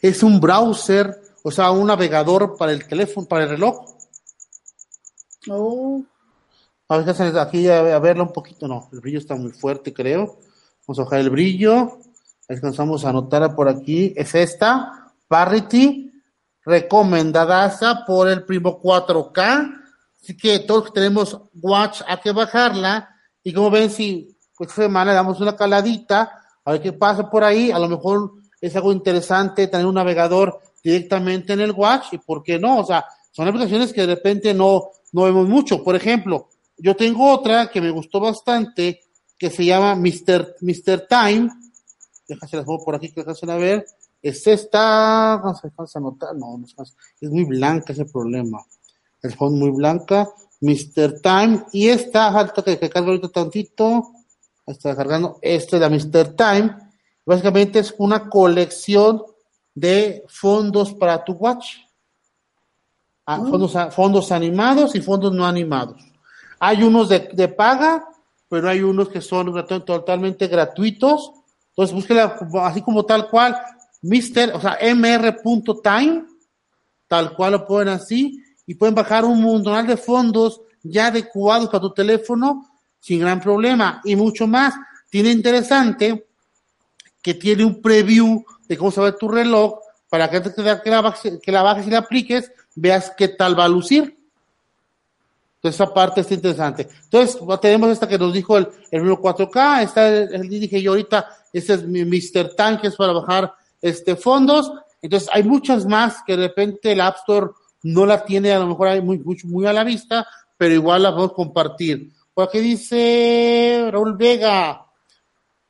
[0.00, 3.96] es un browser, o sea, un navegador para el teléfono, para el reloj.
[5.48, 6.02] Oh.
[6.88, 8.68] A ver, aquí a, verlo un poquito.
[8.68, 10.38] No, el brillo está muy fuerte, creo.
[10.86, 11.98] Vamos a bajar el brillo.
[12.48, 14.14] Alcanzamos a anotar por aquí.
[14.16, 16.12] Es esta, Parity,
[16.64, 19.85] recomendada por el primo 4K.
[20.26, 23.08] Así que todos tenemos Watch, hay que bajarla.
[23.44, 26.32] Y como ven, si pues semana le damos una caladita,
[26.64, 27.70] a ver qué pasa por ahí.
[27.70, 32.42] A lo mejor es algo interesante tener un navegador directamente en el Watch y por
[32.42, 35.84] qué no, o sea, son aplicaciones que de repente no, no vemos mucho.
[35.84, 39.02] Por ejemplo, yo tengo otra que me gustó bastante
[39.38, 40.56] que se llama Mr.
[40.60, 41.06] Mr.
[41.08, 41.50] Time.
[42.26, 43.86] Déjase las por aquí que a ver.
[44.20, 46.66] Es esta, no sé, a anotar, no, no
[47.20, 48.66] es muy blanca ese problema.
[49.26, 50.28] Es muy blanca.
[50.60, 51.20] Mr.
[51.20, 51.64] Time.
[51.72, 54.10] Y esta, falta que, que cargue ahorita tantito.
[54.66, 55.38] Está cargando.
[55.42, 56.34] Esta es la Mr.
[56.34, 56.86] Time
[57.26, 59.20] Básicamente es una colección
[59.74, 61.78] de fondos para tu watch.
[63.26, 63.50] Ah, mm.
[63.50, 66.00] fondos, fondos, animados y fondos no animados.
[66.60, 68.06] Hay unos de, de, paga,
[68.48, 69.52] pero hay unos que son
[69.84, 71.32] totalmente gratuitos.
[71.70, 73.58] Entonces búsquela así como tal cual,
[74.02, 76.26] Mister, o sea, mr.time,
[77.08, 81.80] tal cual lo pueden así, y pueden bajar un montón de fondos ya adecuados para
[81.80, 82.68] tu teléfono
[83.00, 84.00] sin gran problema.
[84.04, 84.74] Y mucho más,
[85.08, 86.26] tiene interesante
[87.22, 90.90] que tiene un preview de cómo se ve tu reloj para que, que, la, que
[91.52, 94.16] la bajes y la apliques, veas qué tal va a lucir.
[95.56, 96.88] Entonces, esa parte está interesante.
[97.04, 101.74] Entonces, tenemos esta que nos dijo el, el 4K, está el, dije yo ahorita, este
[101.74, 102.54] es mi Mr.
[102.54, 104.70] Tank, es para bajar este fondos.
[105.02, 107.50] Entonces, hay muchas más que de repente el App Store
[107.86, 110.26] no la tiene, a lo mejor muy, muy, muy a la vista,
[110.56, 112.10] pero igual la podemos compartir.
[112.34, 114.84] Por aquí dice Raúl Vega,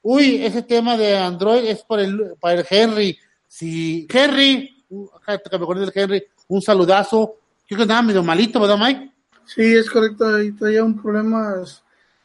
[0.02, 3.18] uy, ese tema de Android es para el, para el Henry.
[3.46, 7.34] Si Henry, que me acuerdo Henry, un saludazo.
[7.66, 9.12] Creo que andaba medio malito, ¿verdad, Mike?
[9.44, 11.56] Sí, es correcto, ahí traía un problema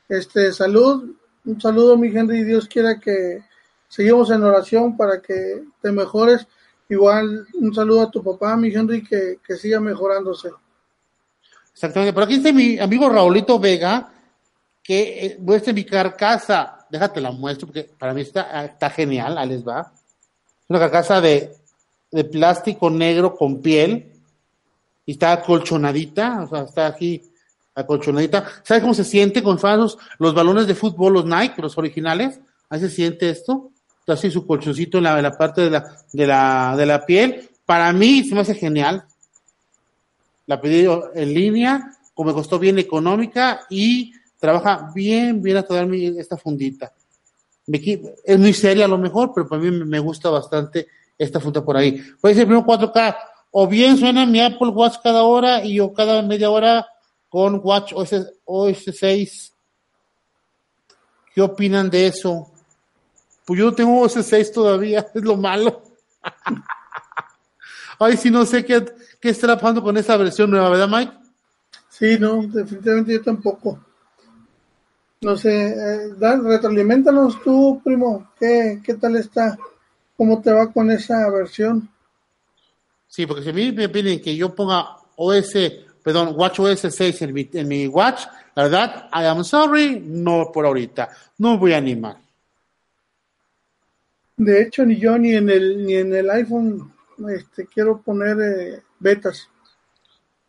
[0.07, 1.15] este, salud.
[1.43, 3.43] Un saludo, mi Henry, Dios quiera que
[3.89, 6.47] seguimos en oración para que te mejores.
[6.91, 10.49] Igual un saludo a tu papá, mi Henry, que, que siga mejorándose.
[11.73, 12.13] Exactamente.
[12.13, 14.11] Por aquí está mi amigo Raulito Vega,
[14.83, 19.49] que eh, muestra mi carcasa déjate la muestro porque para mí está, está genial, ahí
[19.49, 19.91] les va.
[20.67, 21.55] Una carcasa de,
[22.11, 24.11] de plástico negro con piel
[25.05, 27.23] y está acolchonadita, o sea, está aquí
[27.73, 28.45] acolchonadita.
[28.63, 29.57] ¿Sabes cómo se siente con
[30.19, 32.39] los balones de fútbol, los Nike, los originales?
[32.69, 33.70] Ahí se siente esto.
[34.13, 37.49] Así su colchoncito en la, en la parte de la, de, la, de la piel.
[37.65, 39.05] Para mí se me hace genial.
[40.47, 45.85] La pedí en línea, como me costó bien económica y trabaja bien, bien a toda
[46.17, 46.91] esta fundita.
[47.67, 50.87] Es muy seria a lo mejor, pero para mí me gusta bastante
[51.17, 52.01] esta funda por ahí.
[52.19, 53.15] Puede ser primero 4K,
[53.51, 56.87] o bien suena mi Apple Watch cada hora y yo cada media hora
[57.29, 59.53] con Watch OS, OS 6.
[61.33, 62.50] ¿Qué opinan de eso?
[63.51, 65.83] Pues yo tengo OS 6 todavía, es lo malo.
[67.99, 68.85] Ay, si no sé qué,
[69.19, 71.11] qué estará pasando con esa versión nueva, ¿verdad, Mike?
[71.89, 73.77] Sí, no, definitivamente yo tampoco.
[75.19, 79.59] No sé, eh, Dan, retroalimentanos tú, primo, ¿qué, ¿qué tal está?
[80.15, 81.89] ¿Cómo te va con esa versión?
[83.09, 85.55] Sí, porque si a mí me piden que yo ponga OS,
[86.01, 88.21] perdón, Watch OS 6 en mi, en mi Watch,
[88.55, 92.30] la verdad, I am sorry, no por ahorita, no me voy a animar.
[94.37, 96.91] De hecho, ni yo ni en el, ni en el iPhone
[97.29, 99.49] este, quiero poner eh, betas.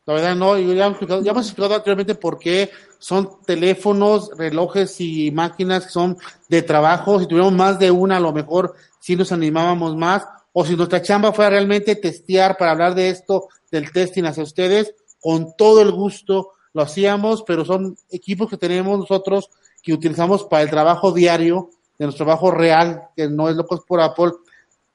[0.04, 5.86] La verdad, no, ya, ya hemos explicado anteriormente por qué son teléfonos, relojes y máquinas
[5.86, 6.16] que son
[6.48, 7.20] de trabajo.
[7.20, 10.26] Si tuviéramos más de una, a lo mejor sí nos animábamos más.
[10.52, 14.94] O si nuestra chamba fuera realmente testear para hablar de esto, del testing hacia ustedes,
[15.20, 19.50] con todo el gusto lo hacíamos, pero son equipos que tenemos nosotros
[19.82, 24.00] que utilizamos para el trabajo diario, de nuestro trabajo real, que no es locos por
[24.00, 24.32] Apple.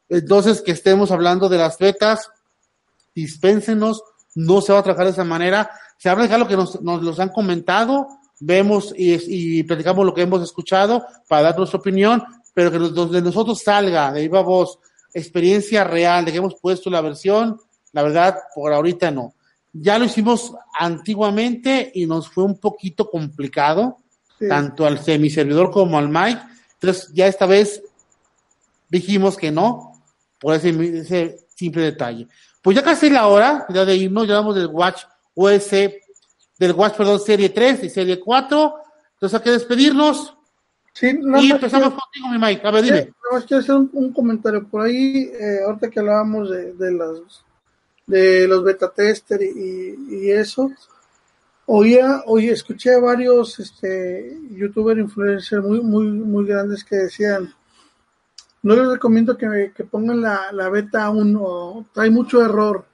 [0.09, 2.29] Entonces, que estemos hablando de las betas,
[3.15, 4.03] dispénsenos
[4.35, 5.69] no se va a trabajar de esa manera.
[5.97, 8.07] Se habla de lo que nos, nos los han comentado,
[8.39, 12.23] vemos y, y, platicamos lo que hemos escuchado para dar nuestra opinión,
[12.53, 14.79] pero que de nosotros salga de viva voz
[15.13, 17.59] experiencia real de que hemos puesto la versión,
[17.93, 19.33] la verdad, por ahorita no.
[19.73, 23.97] Ya lo hicimos antiguamente y nos fue un poquito complicado,
[24.47, 26.39] tanto al semiservidor como al mic.
[26.79, 27.81] Entonces, ya esta vez
[28.89, 29.93] dijimos que no,
[30.39, 30.69] por ese,
[30.99, 32.27] ese simple detalle.
[32.61, 35.03] Pues ya casi la hora, ya de irnos, ya vamos del Watch
[35.35, 38.75] OS, del Watch, perdón, serie 3 y serie 4.
[39.13, 40.35] Entonces hay que despedirnos.
[40.93, 42.67] Sí, no, y empezamos contigo, mi Mike.
[42.67, 43.13] A ver, dime.
[43.47, 47.43] Quiero hacer un, comentario por ahí, eh, ahorita que hablábamos de, de, las,
[48.07, 50.71] de los beta tester y, y eso.
[51.69, 57.53] Oía, oí, escuché a varios este, youtuber influencers muy, muy, muy grandes que decían,
[58.63, 62.85] no les recomiendo que, que pongan la, la beta 1, trae mucho error.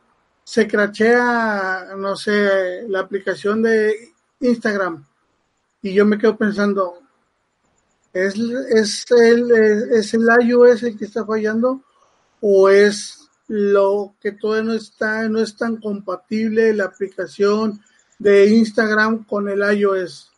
[0.44, 5.06] Se crachea, no sé, la aplicación de Instagram.
[5.84, 6.96] Y yo me quedo pensando,
[8.12, 8.34] ¿es,
[8.70, 9.52] es, el,
[9.92, 11.84] ¿es el iOS el que está fallando?
[12.42, 17.80] ¿O es lo que todavía no está, no es tan compatible la aplicación
[18.24, 20.32] de Instagram con el iOS?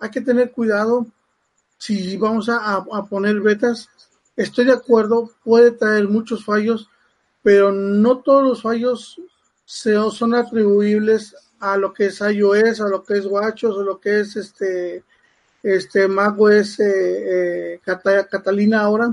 [0.00, 1.06] Hay que tener cuidado
[1.76, 3.88] si vamos a, a poner betas
[4.38, 6.88] Estoy de acuerdo, puede traer muchos fallos,
[7.42, 9.20] pero no todos los fallos
[9.66, 14.20] son atribuibles a lo que es iOS, a lo que es WatchOS, a lo que
[14.20, 15.02] es este,
[15.60, 17.80] este macOS eh, eh
[18.30, 19.12] Catalina ahora.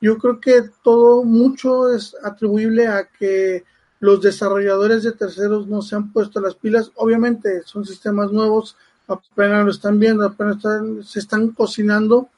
[0.00, 3.64] Yo creo que todo mucho es atribuible a que
[4.02, 6.92] los desarrolladores de terceros no se han puesto las pilas.
[6.96, 8.76] Obviamente son sistemas nuevos,
[9.08, 10.58] apenas lo están viendo, apenas
[11.06, 12.28] se están cocinando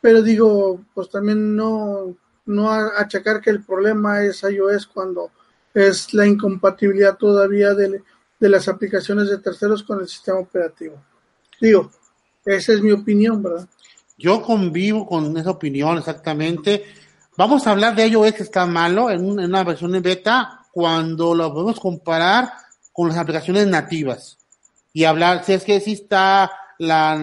[0.00, 2.14] pero digo, pues también no,
[2.46, 5.30] no achacar que el problema es iOS cuando
[5.74, 8.02] es la incompatibilidad todavía del,
[8.38, 11.02] de las aplicaciones de terceros con el sistema operativo.
[11.60, 11.90] Digo,
[12.44, 13.68] esa es mi opinión, ¿verdad?
[14.16, 16.84] Yo convivo con esa opinión exactamente.
[17.36, 21.52] Vamos a hablar de iOS que está malo en, una versión de beta cuando lo
[21.52, 22.52] podemos comparar
[22.92, 24.38] con las aplicaciones nativas
[24.92, 27.14] y hablar si es que si está la,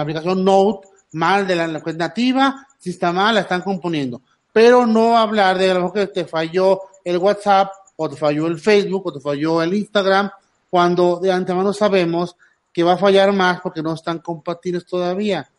[0.00, 4.22] aplicación Note mal de la, la nativa, si está mal, la están componiendo.
[4.52, 9.04] Pero no hablar de lo que te falló el WhatsApp o te falló el Facebook
[9.04, 10.30] o te falló el Instagram
[10.70, 12.36] cuando de antemano sabemos
[12.72, 15.50] que va a fallar más porque no están compatibles todavía.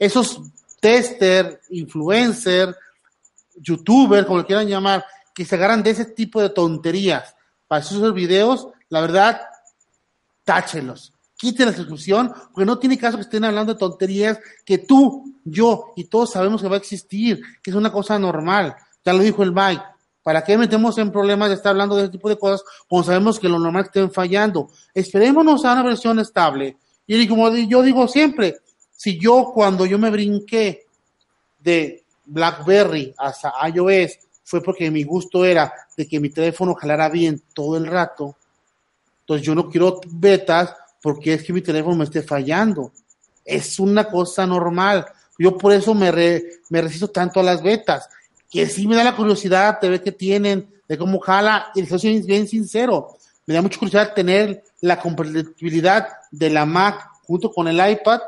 [0.00, 0.40] Esos
[0.80, 2.74] tester, influencer,
[3.54, 5.04] youtuber, como lo quieran llamar,
[5.38, 7.36] que se agarran de ese tipo de tonterías
[7.68, 9.40] para esos videos, la verdad,
[10.42, 11.12] táchelos.
[11.36, 15.92] Quiten la suscripción, porque no tiene caso que estén hablando de tonterías que tú, yo
[15.94, 18.74] y todos sabemos que va a existir, que es una cosa normal.
[19.04, 19.80] Ya lo dijo el Mike.
[20.24, 23.38] ¿Para qué metemos en problemas de estar hablando de ese tipo de cosas cuando sabemos
[23.38, 24.72] que lo normal estén fallando?
[24.92, 26.78] Esperémonos a una versión estable.
[27.06, 28.56] Y como yo digo siempre,
[28.90, 30.84] si yo cuando yo me brinqué
[31.60, 34.18] de BlackBerry hasta iOS
[34.48, 38.34] fue porque mi gusto era de que mi teléfono jalara bien todo el rato,
[39.20, 42.90] entonces yo no quiero betas porque es que mi teléfono me esté fallando.
[43.44, 45.04] Es una cosa normal.
[45.38, 46.10] Yo por eso me,
[46.70, 48.08] me resisto tanto a las betas
[48.50, 52.22] que sí me da la curiosidad de ver qué tienen, de cómo jala, y soy
[52.22, 57.76] bien sincero, me da mucha curiosidad tener la compatibilidad de la Mac junto con el
[57.76, 58.20] iPad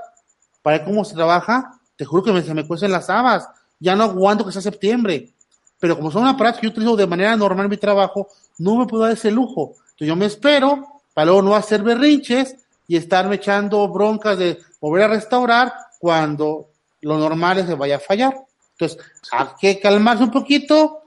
[0.60, 3.48] para ver cómo se trabaja, te juro que me, se me cuecen las habas,
[3.78, 5.32] ya no aguanto que sea septiembre,
[5.80, 8.28] pero como son aparatos que yo utilizo de manera normal en mi trabajo,
[8.58, 12.56] no me puedo dar ese lujo, entonces yo me espero para luego no hacer berrinches
[12.86, 16.68] y estarme echando broncas de volver a restaurar cuando
[17.00, 18.34] lo normal es que vaya a fallar.
[18.72, 18.98] Entonces,
[19.32, 21.02] hay que calmarse un poquito,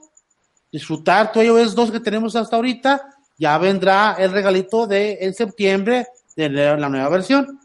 [0.70, 6.06] disfrutar todo iOS 2 que tenemos hasta ahorita, ya vendrá el regalito de en septiembre
[6.36, 7.60] de la nueva versión.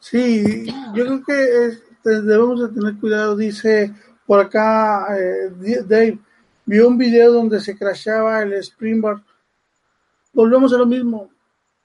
[0.00, 3.94] Sí, yo creo que debemos de tener cuidado, dice
[4.26, 6.18] por acá eh, Dave,
[6.66, 9.22] vio un video donde se crashaba el Springboard.
[10.32, 11.30] Volvemos a lo mismo,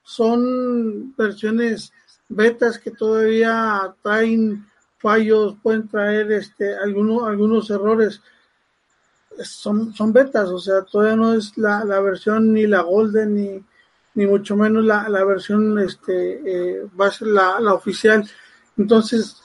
[0.04, 1.94] son versiones
[2.28, 4.66] betas que todavía traen
[4.98, 8.22] fallos, pueden traer este, algunos, algunos errores.
[9.42, 13.64] Son, son betas, o sea, todavía no es la, la versión ni la Golden ni,
[14.16, 16.42] ni mucho menos la, la versión este,
[16.82, 18.28] eh, va a ser la, la oficial.
[18.78, 19.38] Entonces,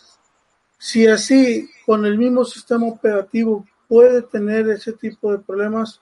[0.79, 6.01] si así con el mismo sistema operativo puede tener ese tipo de problemas,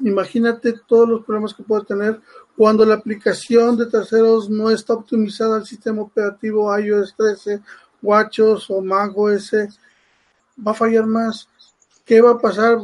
[0.00, 2.20] imagínate todos los problemas que puede tener
[2.56, 7.60] cuando la aplicación de terceros no está optimizada al sistema operativo iOS 13
[8.02, 9.68] Guachos o Mago ese
[10.66, 11.48] va a fallar más.
[12.04, 12.78] ¿Qué va a pasar?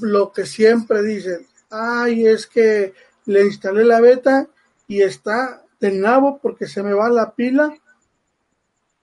[0.00, 2.94] Lo que siempre dicen, ay, es que
[3.26, 4.48] le instalé la beta
[4.88, 7.74] y está de nabo porque se me va la pila.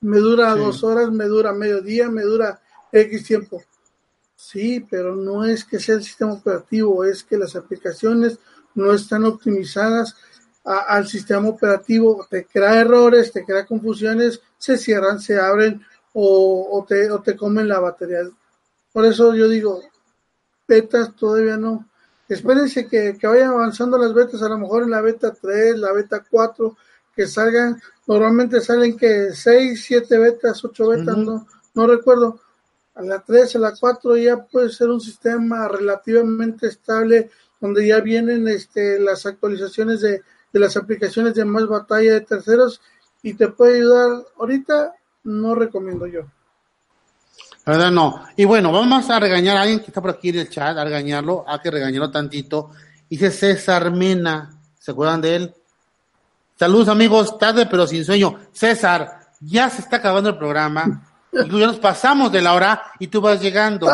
[0.01, 2.59] Me dura dos horas, me dura medio día, me dura
[2.91, 3.63] X tiempo.
[4.41, 8.39] Sí, pero no es que sea el sistema operativo, es que las aplicaciones
[8.73, 10.15] no están optimizadas
[10.63, 17.09] al sistema operativo, te crea errores, te crea confusiones, se cierran, se abren o, te,
[17.11, 18.29] o te comen la batería.
[18.91, 19.79] Por eso yo digo,
[20.67, 21.87] betas todavía no.
[22.27, 25.93] Espérense que, que vayan avanzando las betas, a lo mejor en la beta 3, la
[25.93, 26.75] beta 4,
[27.15, 32.41] que salgan, normalmente salen que 6, 7 betas, 8 betas, no, no recuerdo.
[32.95, 37.29] A la 3, a la 4 ya puede ser un sistema relativamente estable
[37.59, 40.21] donde ya vienen este, las actualizaciones de,
[40.51, 42.81] de las aplicaciones de más batalla de terceros
[43.23, 44.23] y te puede ayudar.
[44.37, 46.21] Ahorita no recomiendo yo.
[47.65, 48.25] La verdad no.
[48.35, 50.83] Y bueno, vamos a regañar a alguien que está por aquí en el chat, a
[50.83, 52.71] regañarlo, hay que regañarlo tantito.
[53.07, 55.53] Dice César Mena, ¿se acuerdan de él?
[56.57, 58.39] Saludos amigos, tarde pero sin sueño.
[58.51, 61.10] César, ya se está acabando el programa.
[61.31, 63.87] Ya nos pasamos de la hora y tú vas llegando.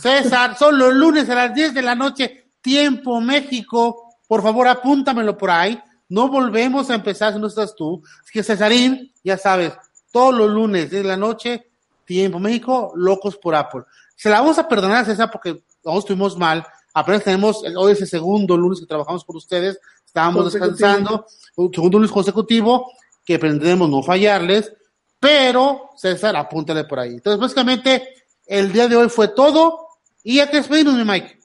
[0.00, 5.36] César, son los lunes a las 10 de la noche, tiempo México por favor, apúntamelo
[5.36, 5.80] por ahí.
[6.08, 8.02] No volvemos a empezar si no estás tú.
[8.22, 9.72] Así que Cesarín, ya sabes,
[10.12, 11.70] todos los lunes de la noche,
[12.04, 13.82] Tiempo México, locos por Apple.
[14.14, 16.64] Se la vamos a perdonar César porque todos estuvimos mal.
[16.94, 19.78] Apenas tenemos hoy ese segundo lunes que trabajamos por ustedes.
[20.04, 21.26] Estábamos descansando.
[21.56, 22.92] Un segundo lunes consecutivo
[23.24, 24.72] que pretendemos no fallarles.
[25.18, 27.14] Pero, César, apúntale por ahí.
[27.14, 28.08] Entonces, básicamente,
[28.46, 29.88] el día de hoy fue todo.
[30.22, 31.38] Y ya que despedirnos, mi Mike.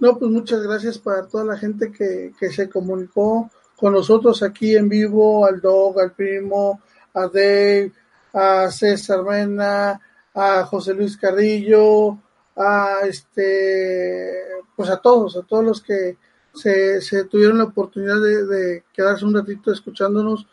[0.00, 4.74] No, pues muchas gracias para toda la gente que, que se comunicó con nosotros aquí
[4.74, 6.80] en vivo, al Dog, al Primo,
[7.14, 7.92] a Dave,
[8.32, 10.00] a César Mena,
[10.34, 12.18] a José Luis Carrillo,
[12.56, 14.32] a este,
[14.74, 16.16] pues a todos, a todos los que
[16.54, 20.46] se, se tuvieron la oportunidad de, quedarse un ratito escuchándonos.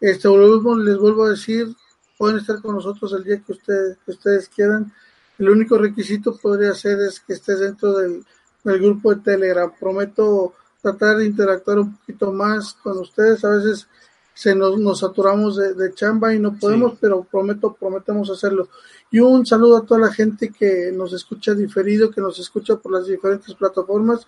[0.00, 1.68] Este, les vuelvo a decir,
[2.16, 4.92] pueden estar con nosotros el día que, ustedes que ustedes quieran.
[5.38, 8.24] El único requisito podría ser es que estés dentro del,
[8.64, 9.72] del grupo de Telegram.
[9.78, 13.44] Prometo tratar de interactuar un poquito más con ustedes.
[13.44, 13.88] A veces
[14.34, 18.68] se nos, nos saturamos de, chamba y no podemos, pero prometo, prometemos hacerlo.
[19.10, 22.92] Y un saludo a toda la gente que nos escucha diferido, que nos escucha por
[22.92, 24.26] las diferentes plataformas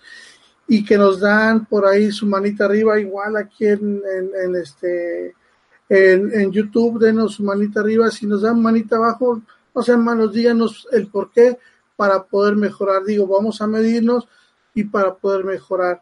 [0.67, 4.01] y que nos dan por ahí su manita arriba, igual aquí en,
[4.43, 5.35] en, este
[5.89, 9.41] en, YouTube, denos su manita arriba, si nos dan manita abajo,
[9.73, 11.57] no sean malos, díganos el por qué
[11.95, 13.03] para poder mejorar.
[13.03, 14.27] Digo, vamos a medirnos
[14.73, 16.01] y para poder mejorar.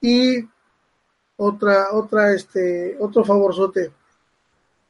[0.00, 0.44] Y
[1.36, 3.92] otra, otra, este, otro favorzote.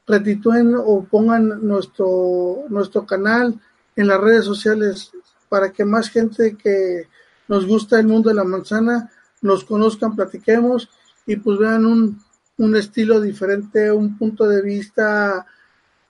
[0.05, 3.59] Retitúen o pongan nuestro, nuestro canal
[3.95, 5.11] en las redes sociales
[5.47, 7.07] para que más gente que
[7.47, 10.89] nos gusta el mundo de la manzana nos conozcan, platiquemos
[11.25, 12.19] y pues vean un,
[12.57, 15.45] un estilo diferente, un punto de vista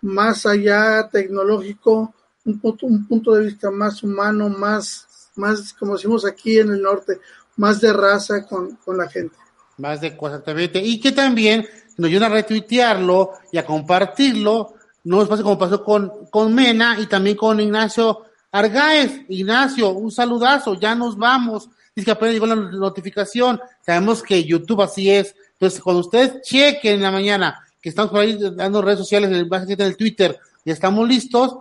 [0.02, 2.14] más allá tecnológico,
[2.46, 6.82] un punto, un punto de vista más humano, más, más, como decimos aquí en el
[6.82, 7.20] norte,
[7.58, 9.36] más de raza con, con la gente.
[9.78, 10.80] Más de exactamente.
[10.80, 11.66] Y que también
[11.98, 14.76] nos ayudan a retuitearlo y a compartirlo.
[15.06, 19.22] No es pasa como pasó con, con Mena y también con Ignacio Argaez.
[19.30, 21.70] Ignacio, un saludazo, ya nos vamos.
[21.96, 23.60] Dice que apenas llegó la notificación.
[23.86, 25.36] Sabemos que YouTube así es.
[25.64, 29.36] Entonces, cuando ustedes chequen en la mañana, que estamos por ahí dando redes sociales, en
[29.38, 31.56] el, en el Twitter, ya estamos listos.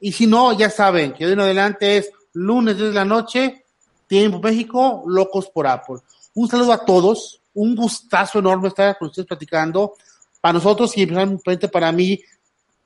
[0.00, 3.66] Y si no, ya saben que de en adelante es lunes desde la noche,
[4.06, 5.96] Tiempo México, Locos por Apple.
[6.32, 9.96] Un saludo a todos, un gustazo enorme estar con ustedes platicando.
[10.40, 12.18] Para nosotros y principalmente para mí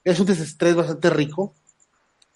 [0.03, 1.55] es un desestrés bastante rico.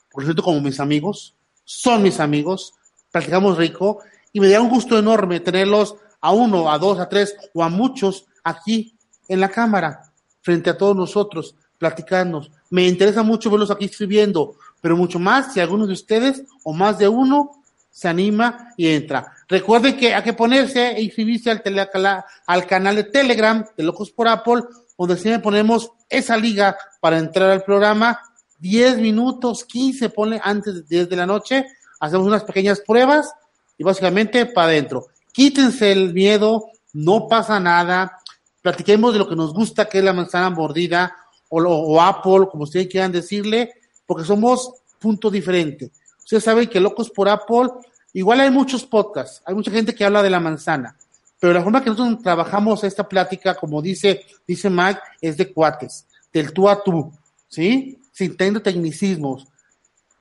[0.09, 2.75] Por cierto, como mis amigos, son mis amigos,
[3.11, 3.99] platicamos rico
[4.33, 7.69] y me da un gusto enorme tenerlos a uno, a dos, a tres o a
[7.69, 8.97] muchos aquí
[9.29, 10.13] en la cámara,
[10.43, 12.47] frente a todos nosotros, platicando.
[12.69, 16.99] Me interesa mucho verlos aquí escribiendo, pero mucho más si alguno de ustedes o más
[16.99, 19.33] de uno se anima y entra.
[19.49, 24.29] Recuerden que hay que ponerse e inscribirse al, al canal de Telegram de Locos por
[24.29, 24.63] Apple,
[24.97, 28.21] donde siempre ponemos esa liga para entrar al programa.
[28.59, 31.67] 10 minutos, 15 pone antes de 10 de la noche.
[31.99, 33.33] Hacemos unas pequeñas pruebas
[33.77, 35.07] y básicamente para adentro.
[35.41, 38.19] Quítense el miedo, no pasa nada.
[38.61, 41.17] Platiquemos de lo que nos gusta, que es la manzana mordida
[41.49, 43.73] o, o Apple, como ustedes quieran decirle,
[44.05, 45.93] porque somos punto diferente.
[46.19, 47.71] Ustedes saben que Locos por Apple
[48.13, 50.97] Igual hay muchos podcasts, hay mucha gente que habla de la manzana,
[51.39, 56.07] pero la forma que nosotros trabajamos esta plática, como dice, dice Mike, es de cuates,
[56.33, 57.13] del tú a tú,
[57.49, 57.99] ¿sí?
[58.13, 59.47] Sin tener tecnicismos.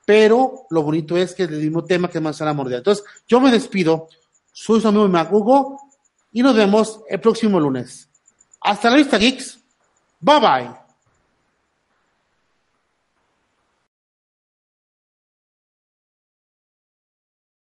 [0.06, 2.78] Pero lo bonito es que es el mismo tema que manzana mordida.
[2.78, 4.08] Entonces, yo me despido,
[4.60, 5.78] soy su amigo Mac Hugo,
[6.32, 8.10] y nos vemos el próximo lunes.
[8.60, 9.58] Hasta la vista, geeks.
[10.20, 10.79] Bye bye.